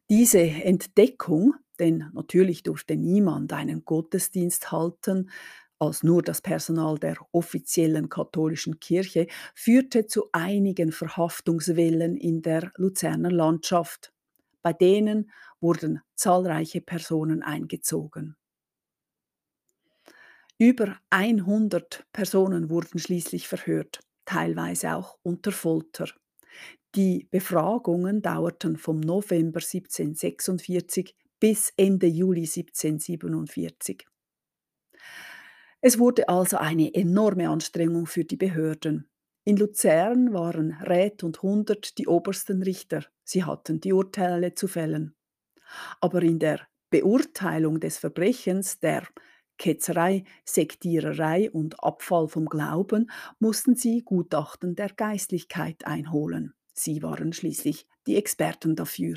Diese 0.10 0.40
Entdeckung, 0.40 1.54
denn 1.78 2.10
natürlich 2.12 2.64
durfte 2.64 2.96
niemand 2.96 3.54
einen 3.54 3.86
Gottesdienst 3.86 4.72
halten, 4.72 5.30
als 5.78 6.02
nur 6.02 6.24
das 6.24 6.42
Personal 6.42 6.98
der 6.98 7.18
offiziellen 7.34 8.10
katholischen 8.10 8.80
Kirche, 8.80 9.28
führte 9.54 10.08
zu 10.08 10.30
einigen 10.32 10.92
Verhaftungswellen 10.92 12.18
in 12.18 12.42
der 12.42 12.72
Luzerner 12.78 13.30
Landschaft. 13.32 14.12
Bei 14.64 14.74
denen 14.74 15.30
wurden 15.62 16.02
zahlreiche 16.16 16.82
Personen 16.82 17.44
eingezogen. 17.44 18.38
Über 20.58 20.98
100 21.12 22.08
Personen 22.12 22.72
wurden 22.72 22.98
schließlich 22.98 23.48
verhört, 23.48 24.00
teilweise 24.26 24.96
auch 24.96 25.20
unter 25.22 25.52
Folter. 25.52 26.08
Die 26.96 27.28
Befragungen 27.32 28.22
dauerten 28.22 28.78
vom 28.78 29.00
November 29.00 29.62
1746 29.62 31.16
bis 31.40 31.74
Ende 31.76 32.06
Juli 32.06 32.42
1747. 32.42 34.06
Es 35.82 35.98
wurde 35.98 36.30
also 36.30 36.58
eine 36.58 36.94
enorme 36.94 37.50
Anstrengung 37.50 38.06
für 38.06 38.26
die 38.26 38.38
Behörden. 38.38 39.10
In 39.44 39.58
Luzern 39.58 40.34
waren 40.34 40.74
Rät 40.84 41.24
und 41.24 41.42
Hundert 41.42 41.98
die 41.98 42.08
obersten 42.08 42.62
Richter. 42.62 43.04
Sie 43.24 43.44
hatten 43.44 43.82
die 43.82 43.92
Urteile 43.92 44.54
zu 44.54 44.68
fällen. 44.68 45.16
Aber 46.00 46.22
in 46.22 46.38
der 46.38 46.62
Beurteilung 46.92 47.80
des 47.80 47.98
Verbrechens, 47.98 48.80
der 48.80 49.08
Ketzerei, 49.58 50.26
Sektiererei 50.46 51.50
und 51.50 51.84
Abfall 51.84 52.28
vom 52.28 52.46
Glauben 52.46 53.10
mussten 53.40 53.76
sie 53.76 54.04
Gutachten 54.04 54.76
der 54.76 54.90
Geistlichkeit 54.90 55.88
einholen. 55.88 56.54
Sie 56.74 57.02
waren 57.04 57.34
schließlich 57.34 57.88
die 58.08 58.18
Experten 58.18 58.76
dafür. 58.76 59.16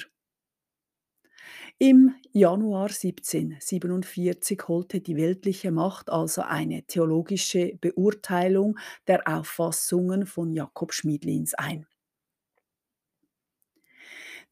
Im 1.78 2.14
Januar 2.32 2.88
1747 2.88 4.68
holte 4.68 5.00
die 5.00 5.16
weltliche 5.16 5.70
Macht 5.70 6.10
also 6.10 6.42
eine 6.42 6.84
theologische 6.84 7.76
Beurteilung 7.80 8.78
der 9.06 9.26
Auffassungen 9.28 10.26
von 10.26 10.52
Jakob 10.52 10.92
Schmidlins 10.92 11.54
ein. 11.54 11.86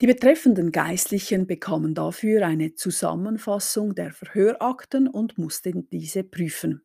Die 0.00 0.06
betreffenden 0.06 0.72
Geistlichen 0.72 1.46
bekamen 1.46 1.94
dafür 1.94 2.44
eine 2.46 2.74
Zusammenfassung 2.74 3.94
der 3.94 4.12
Verhörakten 4.12 5.08
und 5.08 5.38
mussten 5.38 5.88
diese 5.88 6.24
prüfen. 6.24 6.82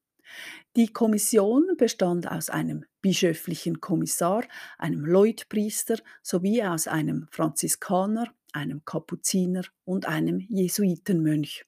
Die 0.80 0.94
Kommission 0.94 1.76
bestand 1.78 2.32
aus 2.32 2.50
einem 2.50 2.86
bischöflichen 3.02 3.82
Kommissar, 3.82 4.46
einem 4.78 5.04
Leutpriester 5.04 5.98
sowie 6.24 6.64
aus 6.64 6.88
einem 6.88 7.28
Franziskaner, 7.32 8.34
einem 8.54 8.86
Kapuziner 8.86 9.66
und 9.84 10.08
einem 10.08 10.40
Jesuitenmönch. 10.40 11.66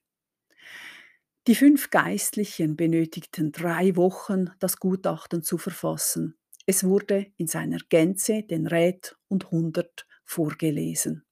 Die 1.46 1.54
fünf 1.54 1.90
Geistlichen 1.90 2.74
benötigten 2.74 3.52
drei 3.52 3.96
Wochen, 3.96 4.48
das 4.60 4.78
Gutachten 4.78 5.42
zu 5.42 5.58
verfassen. 5.58 6.38
Es 6.64 6.82
wurde 6.82 7.26
in 7.36 7.48
seiner 7.48 7.80
Gänze 7.90 8.44
den 8.44 8.66
Rät 8.66 9.14
und 9.28 9.50
Hundert 9.50 10.06
vorgelesen. 10.24 11.22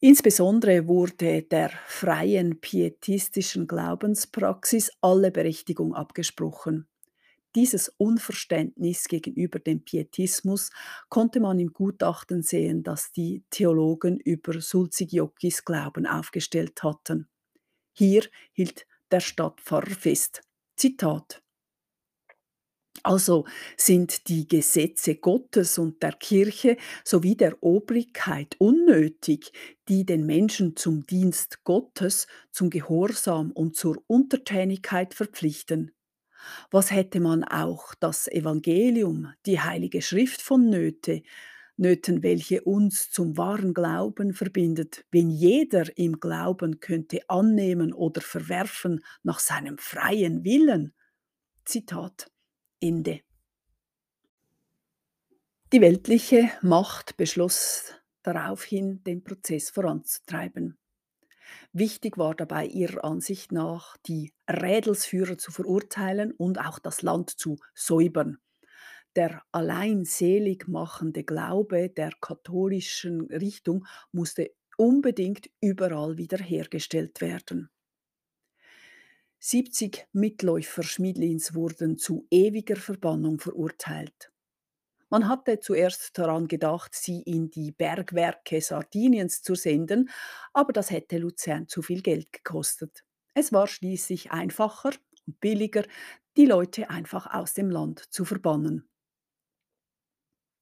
Insbesondere 0.00 0.86
wurde 0.86 1.42
der 1.42 1.70
freien 1.86 2.60
pietistischen 2.60 3.66
Glaubenspraxis 3.66 4.90
alle 5.00 5.30
Berechtigung 5.30 5.94
abgesprochen. 5.94 6.88
Dieses 7.54 7.88
Unverständnis 7.88 9.06
gegenüber 9.06 9.60
dem 9.60 9.84
Pietismus 9.84 10.70
konnte 11.08 11.38
man 11.38 11.60
im 11.60 11.72
Gutachten 11.72 12.42
sehen, 12.42 12.82
das 12.82 13.12
die 13.12 13.44
Theologen 13.50 14.18
über 14.18 14.60
Sulzigiokis 14.60 15.64
Glauben 15.64 16.06
aufgestellt 16.06 16.82
hatten. 16.82 17.28
Hier 17.92 18.24
hielt 18.52 18.86
der 19.12 19.20
Stadtpfarrer 19.20 19.94
fest. 19.94 20.42
Zitat 20.76 21.43
also 23.02 23.44
sind 23.76 24.28
die 24.28 24.46
Gesetze 24.46 25.16
Gottes 25.16 25.78
und 25.78 26.02
der 26.02 26.12
Kirche 26.12 26.76
sowie 27.04 27.36
der 27.36 27.62
Obrigkeit 27.62 28.56
unnötig, 28.58 29.52
die 29.88 30.06
den 30.06 30.24
Menschen 30.24 30.76
zum 30.76 31.06
Dienst 31.06 31.64
Gottes, 31.64 32.26
zum 32.50 32.70
Gehorsam 32.70 33.50
und 33.52 33.76
zur 33.76 34.02
Untertänigkeit 34.06 35.14
verpflichten. 35.14 35.92
Was 36.70 36.90
hätte 36.90 37.20
man 37.20 37.44
auch 37.44 37.94
das 37.94 38.28
Evangelium, 38.28 39.32
die 39.46 39.60
Heilige 39.60 40.02
Schrift 40.02 40.42
von 40.42 40.68
Nöte, 40.68 41.22
Nöten, 41.76 42.22
welche 42.22 42.62
uns 42.62 43.10
zum 43.10 43.36
wahren 43.36 43.74
Glauben 43.74 44.32
verbindet, 44.32 45.04
wenn 45.10 45.30
jeder 45.30 45.96
im 45.98 46.20
Glauben 46.20 46.78
könnte 46.78 47.28
annehmen 47.28 47.92
oder 47.92 48.20
verwerfen 48.20 49.02
nach 49.24 49.40
seinem 49.40 49.78
freien 49.78 50.44
Willen? 50.44 50.94
Zitat 51.64 52.30
Ende. 52.84 53.22
Die 55.72 55.80
weltliche 55.80 56.50
Macht 56.60 57.16
beschloss 57.16 57.94
daraufhin, 58.22 59.02
den 59.04 59.24
Prozess 59.24 59.70
voranzutreiben. 59.70 60.76
Wichtig 61.72 62.18
war 62.18 62.34
dabei 62.34 62.66
ihrer 62.66 63.02
Ansicht 63.02 63.52
nach, 63.52 63.96
die 64.06 64.34
Rädelsführer 64.50 65.38
zu 65.38 65.50
verurteilen 65.50 66.32
und 66.32 66.60
auch 66.60 66.78
das 66.78 67.00
Land 67.00 67.30
zu 67.30 67.56
säubern. 67.74 68.36
Der 69.16 69.42
allein 69.50 70.04
selig 70.04 70.68
machende 70.68 71.24
Glaube 71.24 71.88
der 71.88 72.10
katholischen 72.20 73.22
Richtung 73.28 73.86
musste 74.12 74.50
unbedingt 74.76 75.48
überall 75.62 76.18
wiederhergestellt 76.18 77.22
werden. 77.22 77.70
70 79.46 80.06
Mitläufer 80.14 80.82
Schmidlins 80.82 81.54
wurden 81.54 81.98
zu 81.98 82.26
ewiger 82.30 82.76
Verbannung 82.76 83.38
verurteilt. 83.38 84.32
Man 85.10 85.28
hatte 85.28 85.60
zuerst 85.60 86.16
daran 86.16 86.48
gedacht, 86.48 86.94
sie 86.94 87.20
in 87.20 87.50
die 87.50 87.70
Bergwerke 87.70 88.62
Sardiniens 88.62 89.42
zu 89.42 89.54
senden, 89.54 90.08
aber 90.54 90.72
das 90.72 90.90
hätte 90.90 91.18
Luzern 91.18 91.68
zu 91.68 91.82
viel 91.82 92.00
Geld 92.00 92.32
gekostet. 92.32 93.04
Es 93.34 93.52
war 93.52 93.66
schließlich 93.66 94.32
einfacher 94.32 94.92
und 95.26 95.40
billiger, 95.40 95.84
die 96.38 96.46
Leute 96.46 96.88
einfach 96.88 97.26
aus 97.34 97.52
dem 97.52 97.68
Land 97.68 97.98
zu 97.98 98.24
verbannen. 98.24 98.88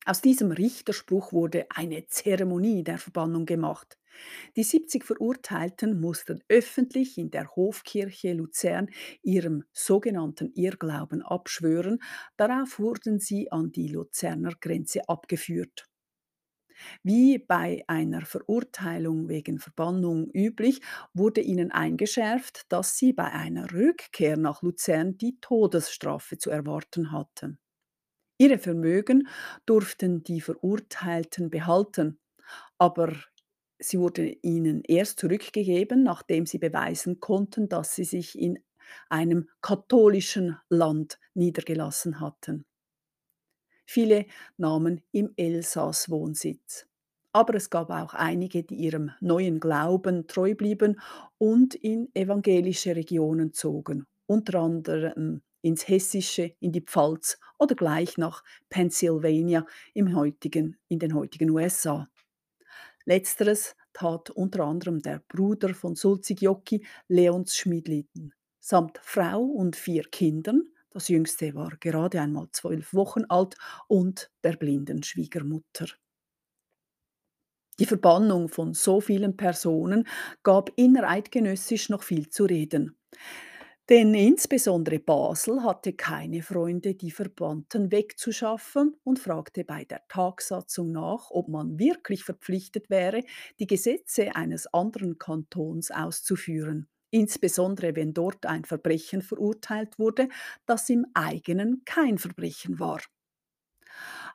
Aus 0.04 0.20
diesem 0.20 0.52
Richterspruch 0.52 1.32
wurde 1.32 1.66
eine 1.70 2.06
Zeremonie 2.06 2.84
der 2.84 2.98
Verbannung 2.98 3.46
gemacht. 3.46 3.98
Die 4.56 4.62
70 4.64 5.04
Verurteilten 5.04 6.00
mussten 6.00 6.42
öffentlich 6.48 7.18
in 7.18 7.30
der 7.30 7.48
Hofkirche 7.56 8.32
Luzern 8.34 8.90
ihrem 9.22 9.64
sogenannten 9.72 10.52
Irrglauben 10.54 11.22
abschwören, 11.22 12.00
darauf 12.36 12.78
wurden 12.78 13.18
sie 13.20 13.50
an 13.52 13.72
die 13.72 13.88
Luzerner 13.88 14.52
Grenze 14.60 15.08
abgeführt. 15.08 15.86
Wie 17.04 17.38
bei 17.38 17.84
einer 17.86 18.22
Verurteilung 18.26 19.28
wegen 19.28 19.58
Verbannung 19.60 20.28
üblich, 20.32 20.80
wurde 21.14 21.40
ihnen 21.40 21.70
eingeschärft, 21.70 22.64
dass 22.72 22.96
sie 22.98 23.12
bei 23.12 23.30
einer 23.30 23.70
Rückkehr 23.72 24.36
nach 24.36 24.62
Luzern 24.62 25.16
die 25.16 25.38
Todesstrafe 25.40 26.38
zu 26.38 26.50
erwarten 26.50 27.12
hatten. 27.12 27.58
Ihre 28.42 28.58
Vermögen 28.58 29.28
durften 29.66 30.24
die 30.24 30.40
Verurteilten 30.40 31.48
behalten, 31.48 32.18
aber 32.76 33.14
sie 33.78 34.00
wurde 34.00 34.36
ihnen 34.42 34.82
erst 34.82 35.20
zurückgegeben, 35.20 36.02
nachdem 36.02 36.44
sie 36.44 36.58
beweisen 36.58 37.20
konnten, 37.20 37.68
dass 37.68 37.94
sie 37.94 38.02
sich 38.02 38.36
in 38.36 38.58
einem 39.08 39.48
katholischen 39.60 40.58
Land 40.68 41.20
niedergelassen 41.34 42.18
hatten. 42.18 42.64
Viele 43.86 44.26
nahmen 44.56 45.02
im 45.12 45.32
Elsass 45.36 46.10
Wohnsitz. 46.10 46.88
Aber 47.32 47.54
es 47.54 47.70
gab 47.70 47.90
auch 47.90 48.12
einige, 48.12 48.64
die 48.64 48.74
ihrem 48.74 49.12
neuen 49.20 49.60
Glauben 49.60 50.26
treu 50.26 50.56
blieben 50.56 51.00
und 51.38 51.76
in 51.76 52.10
evangelische 52.12 52.96
Regionen 52.96 53.52
zogen, 53.52 54.08
unter 54.26 54.58
anderem 54.58 55.42
ins 55.62 55.88
Hessische, 55.88 56.54
in 56.60 56.72
die 56.72 56.82
Pfalz 56.82 57.38
oder 57.58 57.74
gleich 57.74 58.18
nach 58.18 58.44
Pennsylvania 58.68 59.66
im 59.94 60.14
heutigen, 60.14 60.76
in 60.88 60.98
den 60.98 61.14
heutigen 61.14 61.50
USA. 61.50 62.08
Letzteres 63.04 63.74
tat 63.92 64.30
unter 64.30 64.64
anderem 64.64 65.00
der 65.00 65.22
Bruder 65.28 65.74
von 65.74 65.94
Sulzigioki, 65.96 66.84
Leons 67.08 67.56
Schmidlin, 67.56 68.32
samt 68.60 68.98
Frau 69.02 69.42
und 69.42 69.76
vier 69.76 70.04
Kindern, 70.04 70.68
das 70.90 71.08
jüngste 71.08 71.54
war 71.54 71.76
gerade 71.80 72.20
einmal 72.20 72.48
zwölf 72.52 72.92
Wochen 72.92 73.24
alt, 73.24 73.56
und 73.88 74.30
der 74.44 74.56
blinden 74.56 75.02
Schwiegermutter. 75.02 75.86
Die 77.78 77.86
Verbannung 77.86 78.48
von 78.48 78.74
so 78.74 79.00
vielen 79.00 79.36
Personen 79.36 80.06
gab 80.42 80.70
innereidgenössisch 80.76 81.88
noch 81.88 82.02
viel 82.02 82.28
zu 82.28 82.44
reden. 82.44 82.96
Denn 83.92 84.14
insbesondere 84.14 84.98
Basel 85.00 85.62
hatte 85.64 85.92
keine 85.92 86.42
Freunde, 86.42 86.94
die 86.94 87.10
Verbannten 87.10 87.92
wegzuschaffen 87.92 88.96
und 89.04 89.18
fragte 89.20 89.64
bei 89.64 89.84
der 89.84 90.00
Tagsatzung 90.08 90.92
nach, 90.92 91.30
ob 91.30 91.48
man 91.48 91.78
wirklich 91.78 92.24
verpflichtet 92.24 92.88
wäre, 92.90 93.22
die 93.60 93.66
Gesetze 93.66 94.34
eines 94.34 94.66
anderen 94.72 95.18
Kantons 95.18 95.90
auszuführen, 95.90 96.88
insbesondere 97.10 97.94
wenn 97.94 98.14
dort 98.14 98.46
ein 98.46 98.64
Verbrechen 98.64 99.20
verurteilt 99.22 99.98
wurde, 99.98 100.28
das 100.64 100.88
im 100.88 101.06
eigenen 101.14 101.82
kein 101.84 102.16
Verbrechen 102.18 102.80
war. 102.80 103.00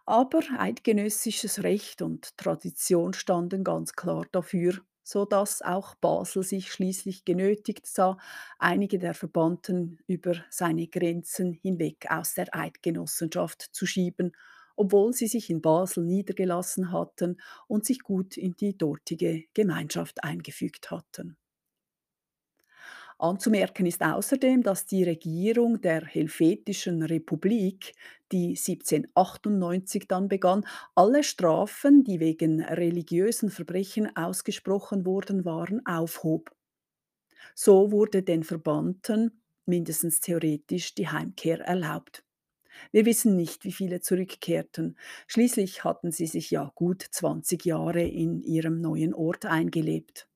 Aber 0.05 0.41
eidgenössisches 0.57 1.63
Recht 1.63 2.01
und 2.01 2.35
Tradition 2.37 3.13
standen 3.13 3.63
ganz 3.63 3.93
klar 3.93 4.25
dafür, 4.31 4.79
so 5.07 5.23
dass 5.23 5.61
auch 5.61 5.95
Basel 5.95 6.43
sich 6.43 6.69
schließlich 6.69 7.23
genötigt 7.23 7.87
sah, 7.87 8.17
einige 8.59 8.99
der 8.99 9.13
Verbannten 9.13 9.99
über 10.05 10.35
seine 10.49 10.87
Grenzen 10.87 11.53
hinweg 11.53 12.07
aus 12.09 12.33
der 12.33 12.53
Eidgenossenschaft 12.53 13.61
zu 13.73 13.85
schieben, 13.85 14.33
obwohl 14.75 15.13
sie 15.13 15.27
sich 15.27 15.49
in 15.49 15.61
Basel 15.61 16.03
niedergelassen 16.03 16.91
hatten 16.91 17.39
und 17.69 17.85
sich 17.85 17.99
gut 18.01 18.35
in 18.35 18.57
die 18.57 18.77
dortige 18.77 19.45
Gemeinschaft 19.53 20.25
eingefügt 20.25 20.91
hatten. 20.91 21.37
Anzumerken 23.19 23.85
ist 23.85 24.01
außerdem, 24.03 24.63
dass 24.63 24.85
die 24.85 25.03
Regierung 25.03 25.81
der 25.81 26.03
Helvetischen 26.05 27.01
Republik, 27.03 27.93
die 28.31 28.55
1798 28.55 30.07
dann 30.07 30.27
begann, 30.27 30.65
alle 30.95 31.23
Strafen, 31.23 32.03
die 32.03 32.19
wegen 32.19 32.61
religiösen 32.63 33.49
Verbrechen 33.49 34.15
ausgesprochen 34.15 35.05
worden 35.05 35.45
waren, 35.45 35.83
aufhob. 35.85 36.51
So 37.55 37.91
wurde 37.91 38.23
den 38.23 38.43
Verbannten 38.45 39.41
mindestens 39.65 40.21
theoretisch 40.21 40.95
die 40.95 41.09
Heimkehr 41.09 41.59
erlaubt. 41.59 42.23
Wir 42.91 43.05
wissen 43.05 43.35
nicht, 43.35 43.65
wie 43.65 43.73
viele 43.73 44.01
zurückkehrten. 44.01 44.97
Schließlich 45.27 45.83
hatten 45.83 46.11
sie 46.11 46.27
sich 46.27 46.51
ja 46.51 46.71
gut 46.75 47.03
20 47.03 47.65
Jahre 47.65 48.03
in 48.03 48.41
ihrem 48.43 48.81
neuen 48.81 49.13
Ort 49.13 49.45
eingelebt. 49.45 50.26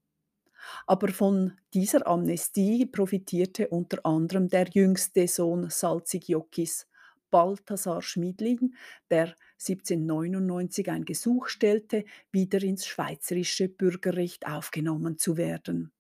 Aber 0.88 1.10
von 1.10 1.54
dieser 1.74 2.08
Amnestie 2.08 2.86
profitierte 2.86 3.68
unter 3.70 4.06
anderem 4.06 4.48
der 4.48 4.68
jüngste 4.70 5.28
Sohn 5.28 5.70
Salzigiokis, 5.70 6.88
Balthasar 7.30 8.02
Schmidlin, 8.02 8.76
der 9.10 9.36
1799 9.60 10.90
ein 10.90 11.06
Gesuch 11.06 11.48
stellte, 11.48 12.04
wieder 12.32 12.62
ins 12.62 12.86
schweizerische 12.86 13.70
Bürgerrecht 13.70 14.48
aufgenommen 14.48 15.18
zu 15.18 15.38
werden. 15.38 15.92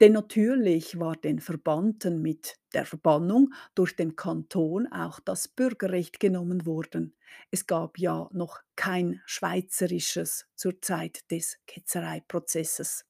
Denn 0.00 0.12
natürlich 0.12 0.98
war 0.98 1.16
den 1.16 1.40
Verbannten 1.40 2.22
mit 2.22 2.56
der 2.74 2.86
Verbannung 2.86 3.52
durch 3.74 3.96
den 3.96 4.14
Kanton 4.14 4.86
auch 4.92 5.20
das 5.20 5.48
Bürgerrecht 5.48 6.20
genommen 6.20 6.66
worden. 6.66 7.16
Es 7.50 7.66
gab 7.66 7.98
ja 7.98 8.28
noch 8.32 8.60
kein 8.76 9.20
schweizerisches 9.26 10.46
zur 10.54 10.80
Zeit 10.80 11.30
des 11.30 11.58
Ketzereiprozesses. 11.66 13.04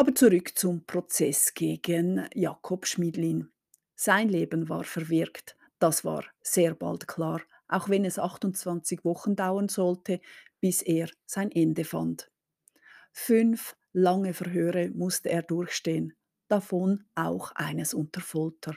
Aber 0.00 0.14
zurück 0.14 0.56
zum 0.56 0.86
Prozess 0.86 1.52
gegen 1.52 2.26
Jakob 2.34 2.86
Schmidlin. 2.86 3.52
Sein 3.94 4.30
Leben 4.30 4.70
war 4.70 4.84
verwirkt, 4.84 5.58
Das 5.78 6.06
war 6.06 6.24
sehr 6.40 6.74
bald 6.74 7.06
klar, 7.06 7.42
auch 7.68 7.90
wenn 7.90 8.06
es 8.06 8.18
28 8.18 9.04
Wochen 9.04 9.36
dauern 9.36 9.68
sollte, 9.68 10.22
bis 10.58 10.80
er 10.80 11.10
sein 11.26 11.52
Ende 11.52 11.84
fand. 11.84 12.32
Fünf 13.12 13.76
lange 13.92 14.32
Verhöre 14.32 14.88
musste 14.88 15.28
er 15.28 15.42
durchstehen, 15.42 16.14
davon 16.48 17.04
auch 17.14 17.52
eines 17.52 17.92
unter 17.92 18.22
Folter. 18.22 18.74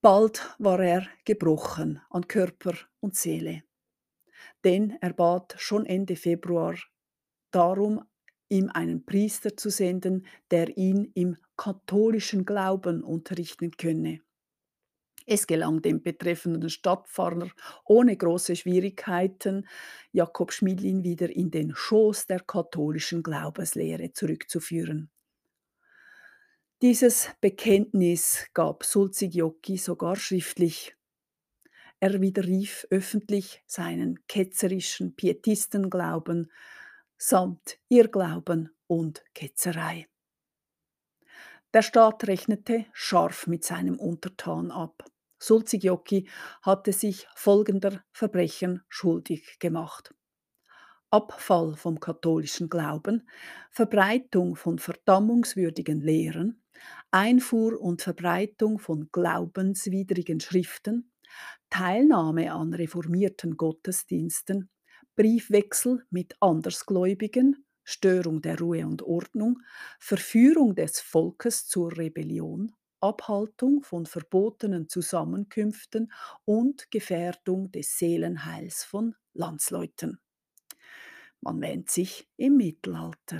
Bald 0.00 0.54
war 0.60 0.78
er 0.78 1.08
gebrochen 1.24 2.00
an 2.10 2.28
Körper 2.28 2.74
und 3.00 3.16
Seele, 3.16 3.64
denn 4.62 4.96
er 5.00 5.14
bat 5.14 5.56
schon 5.58 5.84
Ende 5.84 6.14
Februar 6.14 6.76
darum, 7.50 8.04
ihm 8.54 8.70
einen 8.72 9.04
Priester 9.04 9.56
zu 9.56 9.68
senden, 9.68 10.26
der 10.50 10.76
ihn 10.78 11.10
im 11.14 11.36
katholischen 11.56 12.44
Glauben 12.44 13.02
unterrichten 13.02 13.72
könne. 13.72 14.20
Es 15.26 15.46
gelang 15.46 15.82
dem 15.82 16.02
betreffenden 16.02 16.70
Stadtpfarrer 16.70 17.50
ohne 17.84 18.16
große 18.16 18.56
Schwierigkeiten, 18.56 19.66
Jakob 20.12 20.52
Schmidlin 20.52 21.02
wieder 21.02 21.30
in 21.30 21.50
den 21.50 21.74
Schoß 21.74 22.26
der 22.26 22.40
katholischen 22.40 23.22
Glaubenslehre 23.22 24.12
zurückzuführen. 24.12 25.10
Dieses 26.82 27.30
Bekenntnis 27.40 28.46
gab 28.52 28.84
Sulzig-Jocki 28.84 29.78
sogar 29.78 30.16
schriftlich. 30.16 30.94
Er 32.00 32.20
widerrief 32.20 32.86
öffentlich 32.90 33.62
seinen 33.66 34.26
ketzerischen 34.26 35.16
Pietistenglauben 35.16 36.52
samt 37.16 37.78
Irrglauben 37.88 38.70
und 38.86 39.24
Ketzerei. 39.34 40.06
Der 41.72 41.82
Staat 41.82 42.28
rechnete 42.28 42.86
scharf 42.92 43.46
mit 43.46 43.64
seinem 43.64 43.98
Untertan 43.98 44.70
ab. 44.70 45.04
Sulzig-Jocki 45.38 46.28
hatte 46.62 46.92
sich 46.92 47.26
folgender 47.34 48.04
Verbrechen 48.12 48.82
schuldig 48.88 49.58
gemacht. 49.58 50.14
Abfall 51.10 51.76
vom 51.76 52.00
katholischen 52.00 52.68
Glauben, 52.68 53.28
Verbreitung 53.70 54.56
von 54.56 54.78
verdammungswürdigen 54.78 56.00
Lehren, 56.00 56.62
Einfuhr 57.10 57.80
und 57.80 58.02
Verbreitung 58.02 58.78
von 58.78 59.08
glaubenswidrigen 59.12 60.40
Schriften, 60.40 61.12
Teilnahme 61.70 62.52
an 62.52 62.74
reformierten 62.74 63.56
Gottesdiensten, 63.56 64.70
Briefwechsel 65.16 66.04
mit 66.10 66.36
Andersgläubigen, 66.40 67.64
Störung 67.84 68.42
der 68.42 68.58
Ruhe 68.58 68.86
und 68.86 69.02
Ordnung, 69.02 69.60
Verführung 69.98 70.74
des 70.74 71.00
Volkes 71.00 71.68
zur 71.68 71.96
Rebellion, 71.96 72.72
Abhaltung 73.00 73.82
von 73.82 74.06
verbotenen 74.06 74.88
Zusammenkünften 74.88 76.10
und 76.44 76.90
Gefährdung 76.90 77.70
des 77.70 77.98
Seelenheils 77.98 78.82
von 78.82 79.14
Landsleuten. 79.34 80.18
Man 81.42 81.60
wähnt 81.60 81.90
sich 81.90 82.26
im 82.38 82.56
Mittelalter. 82.56 83.38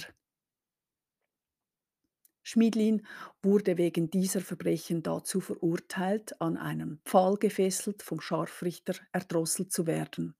Schmidlin 2.42 3.06
wurde 3.42 3.78
wegen 3.78 4.10
dieser 4.10 4.42
Verbrechen 4.42 5.02
dazu 5.02 5.40
verurteilt, 5.40 6.38
an 6.42 6.58
einen 6.58 7.00
Pfahl 7.06 7.38
gefesselt, 7.38 8.02
vom 8.02 8.20
Scharfrichter 8.20 8.94
erdrosselt 9.12 9.72
zu 9.72 9.87
werden. 9.87 10.37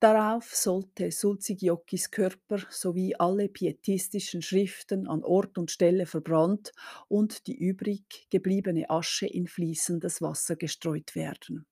Darauf 0.00 0.54
sollte 0.54 1.10
Sulzig-Jockis 1.10 2.10
Körper 2.10 2.58
sowie 2.70 3.14
alle 3.16 3.50
pietistischen 3.50 4.40
Schriften 4.40 5.06
an 5.06 5.22
Ort 5.22 5.58
und 5.58 5.70
Stelle 5.70 6.06
verbrannt 6.06 6.72
und 7.08 7.46
die 7.46 7.54
übrig 7.58 8.26
gebliebene 8.30 8.88
Asche 8.88 9.26
in 9.26 9.46
fließendes 9.46 10.22
Wasser 10.22 10.56
gestreut 10.56 11.14
werden. 11.14 11.66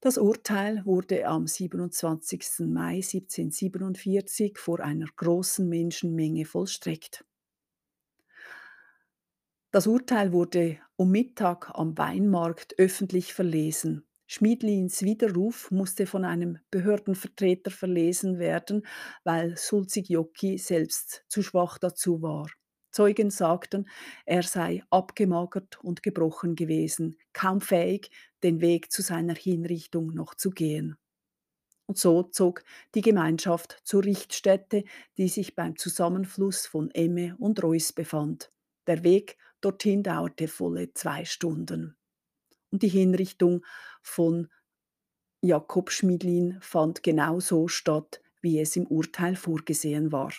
Das 0.00 0.18
Urteil 0.18 0.86
wurde 0.86 1.26
am 1.26 1.48
27. 1.48 2.60
Mai 2.60 3.00
1747 3.02 4.56
vor 4.56 4.78
einer 4.78 5.08
großen 5.16 5.68
Menschenmenge 5.68 6.44
vollstreckt. 6.44 7.24
Das 9.72 9.88
Urteil 9.88 10.32
wurde 10.32 10.78
um 10.94 11.10
Mittag 11.10 11.70
am 11.74 11.98
Weinmarkt 11.98 12.78
öffentlich 12.78 13.34
verlesen. 13.34 14.05
Schmiedlins 14.28 15.02
Widerruf 15.02 15.70
musste 15.70 16.06
von 16.06 16.24
einem 16.24 16.58
Behördenvertreter 16.70 17.70
verlesen 17.70 18.38
werden, 18.38 18.84
weil 19.24 19.56
Sulzig-Jocki 19.56 20.58
selbst 20.58 21.24
zu 21.28 21.42
schwach 21.42 21.78
dazu 21.78 22.22
war. 22.22 22.48
Zeugen 22.90 23.30
sagten, 23.30 23.88
er 24.24 24.42
sei 24.42 24.82
abgemagert 24.90 25.78
und 25.82 26.02
gebrochen 26.02 26.56
gewesen, 26.56 27.18
kaum 27.32 27.60
fähig, 27.60 28.10
den 28.42 28.60
Weg 28.60 28.90
zu 28.90 29.02
seiner 29.02 29.34
Hinrichtung 29.34 30.12
noch 30.14 30.34
zu 30.34 30.50
gehen. 30.50 30.96
Und 31.86 31.98
so 31.98 32.24
zog 32.24 32.64
die 32.94 33.02
Gemeinschaft 33.02 33.80
zur 33.84 34.04
Richtstätte, 34.04 34.84
die 35.18 35.28
sich 35.28 35.54
beim 35.54 35.76
Zusammenfluss 35.76 36.66
von 36.66 36.90
Emme 36.90 37.36
und 37.38 37.62
Reuss 37.62 37.92
befand. 37.92 38.50
Der 38.88 39.04
Weg 39.04 39.36
dorthin 39.60 40.02
dauerte 40.02 40.48
volle 40.48 40.92
zwei 40.94 41.24
Stunden 41.24 41.95
und 42.76 42.82
die 42.82 42.88
Hinrichtung 42.88 43.64
von 44.02 44.48
Jakob 45.40 45.90
Schmidlin 45.90 46.58
fand 46.60 47.02
genau 47.02 47.40
so 47.40 47.68
statt, 47.68 48.20
wie 48.42 48.60
es 48.60 48.76
im 48.76 48.86
Urteil 48.86 49.34
vorgesehen 49.34 50.12
war. 50.12 50.30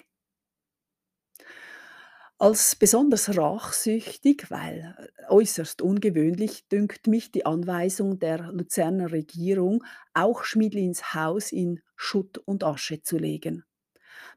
Als 2.38 2.76
besonders 2.76 3.36
rachsüchtig, 3.36 4.52
weil 4.52 4.96
äh, 5.00 5.32
äußerst 5.32 5.82
ungewöhnlich, 5.82 6.68
dünkt 6.68 7.08
mich 7.08 7.32
die 7.32 7.48
Anweisung 7.48 8.20
der 8.20 8.52
Luzerner 8.52 9.12
Regierung, 9.12 9.84
auch 10.14 10.44
Schmidlins 10.44 11.16
Haus 11.16 11.52
in 11.52 11.82
Schutt 11.96 12.38
und 12.38 12.64
Asche 12.64 13.02
zu 13.02 13.18
legen. 13.18 13.66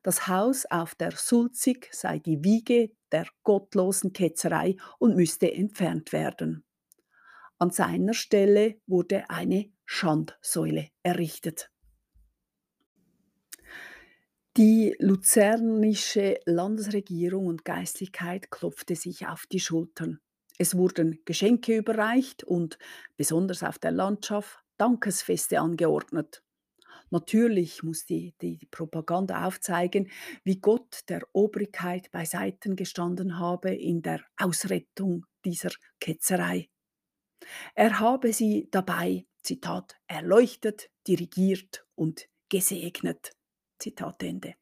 Das 0.03 0.27
Haus 0.27 0.65
auf 0.65 0.95
der 0.95 1.13
Sulzig 1.13 1.91
sei 1.93 2.19
die 2.19 2.43
Wiege 2.43 2.93
der 3.13 3.27
gottlosen 3.43 4.15
Ketzerei 4.15 4.77
und 4.99 5.17
müsste 5.17 5.53
entfernt 5.53 6.13
werden. 6.13 6.65
An 7.63 7.71
seiner 7.71 8.15
Stelle 8.15 8.81
wurde 8.87 9.29
eine 9.29 9.71
Schandsäule 9.85 10.89
errichtet. 11.03 11.71
Die 14.57 14.97
luzernische 14.99 16.41
Landesregierung 16.47 17.47
und 17.47 17.67
Geistlichkeit 17.67 18.51
klopfte 18.51 18.97
sich 18.97 19.27
auf 19.27 19.45
die 19.45 19.61
Schultern. 19.61 20.21
Es 20.57 20.75
wurden 20.75 21.21
Geschenke 21.27 21.77
überreicht 21.77 22.45
und, 22.45 22.79
besonders 23.19 23.63
auf 23.63 23.79
der 23.79 23.93
Landschaft, 23.93 24.59
Dankesfeste 24.79 25.61
angeordnet. 25.61 26.43
Natürlich 27.11 27.83
muss 27.83 28.07
die, 28.07 28.35
die, 28.41 28.67
Propaganda 28.71 29.47
aufzeigen, 29.47 30.11
wie 30.45 30.61
Gott 30.61 31.01
der 31.11 31.21
Obrigkeit 31.35 32.11
beiseiten 32.11 32.75
gestanden 32.75 33.39
habe 33.39 33.75
in 33.75 34.01
der 34.01 34.23
Ausrettung 34.39 35.27
dieser 35.45 35.73
Ketzerei. 36.01 36.71
Er 37.75 38.01
habe 38.01 38.33
sie 38.33 38.69
dabei, 38.71 39.27
Zitat, 39.43 39.97
erleuchtet, 40.07 40.91
dirigiert 41.07 41.87
und 41.95 42.29
gesegnet. 42.49 43.33
Zitat 43.79 44.23
Ende. 44.23 44.55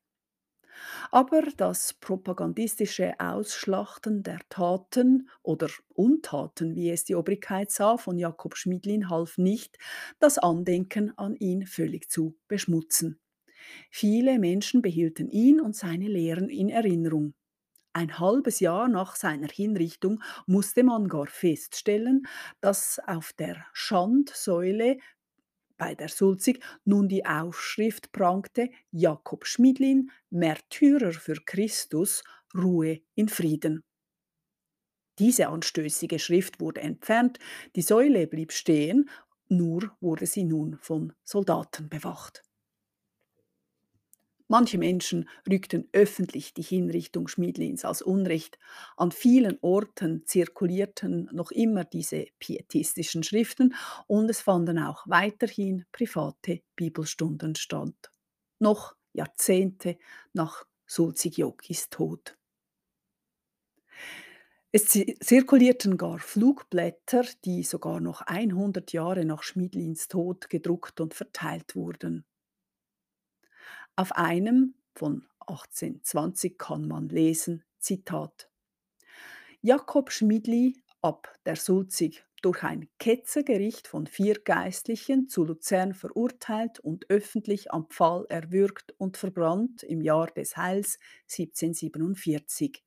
Aber 1.11 1.43
das 1.57 1.95
propagandistische 1.95 3.19
Ausschlachten 3.19 4.23
der 4.23 4.41
Taten 4.49 5.29
oder 5.43 5.69
Untaten, 5.95 6.77
wie 6.77 6.91
es 6.91 7.05
die 7.05 7.17
Obrigkeit 7.17 7.71
sah, 7.71 7.97
von 7.97 8.19
Jakob 8.19 8.57
Schmidlin 8.57 9.11
half 9.11 9.38
nicht, 9.38 9.79
das 10.21 10.38
Andenken 10.38 11.17
an 11.19 11.35
ihn 11.35 11.67
völlig 11.67 12.09
zu 12.11 12.37
beschmutzen. 12.47 13.19
Viele 13.91 14.38
Menschen 14.38 14.83
behielten 14.83 15.29
ihn 15.29 15.61
und 15.61 15.75
seine 15.75 16.07
Lehren 16.09 16.49
in 16.49 16.69
Erinnerung. 16.69 17.35
Ein 17.99 18.21
halbes 18.21 18.61
Jahr 18.61 18.87
nach 18.87 19.17
seiner 19.17 19.49
Hinrichtung 19.49 20.23
musste 20.47 20.85
man 20.85 21.09
gar 21.09 21.27
feststellen, 21.27 22.29
dass 22.61 23.01
auf 23.09 23.33
der 23.33 23.67
Schandsäule 23.73 24.99
bei 25.79 25.97
der 25.97 26.09
Sulzig 26.09 26.63
nun 26.85 27.09
die 27.09 27.27
Aufschrift 27.27 28.13
prangte 28.13 28.71
Jakob 28.93 29.47
Schmidlin, 29.47 30.13
Märtyrer 30.31 31.11
für 31.11 31.43
Christus, 31.45 32.23
Ruhe 32.55 33.01
in 33.17 33.29
Frieden. 33.29 33.83
Diese 35.19 35.49
anstößige 35.49 36.21
Schrift 36.21 36.61
wurde 36.61 36.83
entfernt, 36.83 37.41
die 37.75 37.83
Säule 37.83 38.29
blieb 38.29 38.53
stehen, 38.53 39.11
nur 39.49 39.91
wurde 40.01 40.27
sie 40.27 40.45
nun 40.45 40.79
von 40.79 41.15
Soldaten 41.25 41.89
bewacht. 41.89 42.48
Manche 44.49 44.79
Menschen 44.79 45.29
rückten 45.49 45.89
öffentlich 45.93 46.55
die 46.55 46.63
Hinrichtung 46.63 47.29
Schmiedlins 47.29 47.85
als 47.85 48.01
Unrecht. 48.03 48.59
An 48.97 49.13
vielen 49.13 49.59
Orten 49.61 50.25
zirkulierten 50.27 51.29
noch 51.33 51.51
immer 51.51 51.85
diese 51.85 52.27
pietistischen 52.39 53.23
Schriften 53.23 53.75
und 54.07 54.31
es 54.31 54.41
fanden 54.41 54.79
auch 54.79 55.05
weiterhin 55.07 55.85
private 55.93 56.63
Bibelstunden 56.77 57.55
statt. 57.57 58.11
Noch 58.59 58.97
Jahrzehnte 59.13 59.99
nach 60.33 60.65
Sulzig-Jokis 60.87 61.91
Tod. 61.91 62.37
Es 64.73 64.87
zi 64.87 65.15
zirkulierten 65.21 65.99
gar 65.99 66.19
Flugblätter, 66.19 67.25
die 67.45 67.63
sogar 67.65 68.01
noch 68.01 68.23
100 68.23 68.93
Jahre 68.95 69.27
nach 69.27 69.43
Schmidlins 69.43 70.09
Tod 70.09 70.49
gedruckt 70.49 71.01
und 71.03 71.13
verteilt 71.13 71.77
wurden. 71.77 72.25
Auf 73.99 74.13
einem 74.13 74.75
von 74.95 75.25
1820 75.41 76.57
kann 76.57 76.87
man 76.87 77.09
lesen, 77.09 77.65
Zitat: 77.81 78.49
Jakob 79.61 80.13
Schmidli 80.13 80.77
ab 81.03 81.37
der 81.45 81.57
Sulzig 81.57 82.25
durch 82.41 82.63
ein 82.63 82.89
Ketzergericht 83.01 83.89
von 83.89 84.07
vier 84.07 84.39
Geistlichen 84.39 85.27
zu 85.27 85.43
Luzern 85.43 85.95
verurteilt 85.95 86.79
und 86.79 87.11
öffentlich 87.11 87.73
am 87.73 87.89
Pfahl 87.89 88.25
erwürgt 88.29 88.95
und 88.99 89.17
verbrannt 89.17 89.83
im 89.83 90.01
Jahr 90.01 90.29
des 90.29 90.57
Heils 90.57 91.01
1747. 91.37 92.85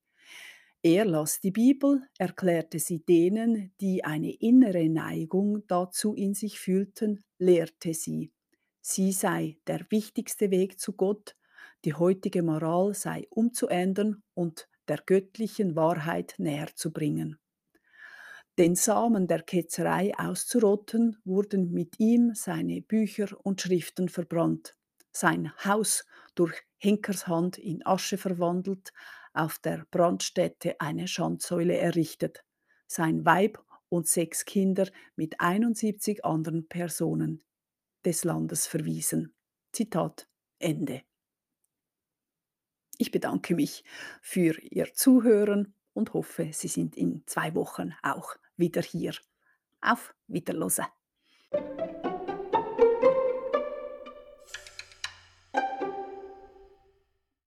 Er 0.82 1.04
las 1.04 1.42
die 1.42 1.52
Bibel, 1.52 2.08
erklärte 2.20 2.80
sie 2.80 3.00
denen, 3.00 3.74
die 3.82 4.06
eine 4.06 4.32
innere 4.32 4.88
Neigung 4.88 5.68
dazu 5.68 6.14
in 6.14 6.36
sich 6.36 6.58
fühlten, 6.58 7.26
lehrte 7.38 7.94
sie. 7.94 8.32
Sie 8.82 9.12
sei 9.12 9.58
der 9.68 9.86
wichtigste 9.90 10.50
Weg 10.50 10.80
zu 10.80 10.94
Gott, 10.94 11.36
die 11.86 11.94
heutige 11.94 12.42
Moral 12.42 12.94
sei 12.96 13.28
umzuändern 13.30 14.24
und 14.34 14.68
der 14.88 14.98
göttlichen 15.06 15.76
Wahrheit 15.76 16.36
näher 16.38 16.70
zu 16.76 16.92
bringen. 16.92 17.38
Den 18.58 18.76
Samen 18.76 19.28
der 19.28 19.44
Ketzerei 19.44 20.12
auszurotten, 20.18 21.18
wurden 21.24 21.72
mit 21.72 22.00
ihm 22.00 22.34
seine 22.34 22.82
Bücher 22.82 23.30
und 23.44 23.62
Schriften 23.62 24.10
verbrannt, 24.10 24.76
sein 25.12 25.54
Haus 25.64 26.06
durch 26.36 26.62
Henkershand 26.78 27.58
in 27.58 27.86
Asche 27.86 28.18
verwandelt, 28.18 28.92
auf 29.34 29.60
der 29.60 29.86
Brandstätte 29.92 30.82
eine 30.82 31.08
Schandsäule 31.08 31.78
errichtet, 31.78 32.44
sein 32.88 33.26
Weib 33.26 33.64
und 33.90 34.08
sechs 34.08 34.44
Kinder 34.44 34.90
mit 35.16 35.40
71 35.40 36.26
anderen 36.26 36.68
Personen 36.68 37.42
des 38.06 38.24
Landes 38.24 38.68
verwiesen. 38.68 39.34
Zitat 39.72 40.28
Ende. 40.60 41.04
Ich 42.98 43.12
bedanke 43.12 43.56
mich 43.56 43.84
für 44.22 44.60
Ihr 44.62 44.94
Zuhören 44.94 45.74
und 45.94 46.14
hoffe, 46.14 46.50
Sie 46.54 46.68
sind 46.68 46.96
in 46.96 47.24
zwei 47.26 47.56
Wochen 47.56 47.94
auch 48.04 48.36
wieder 48.58 48.82
hier. 48.82 49.14
Auf 49.82 50.14
Wiederlose. 50.28 50.86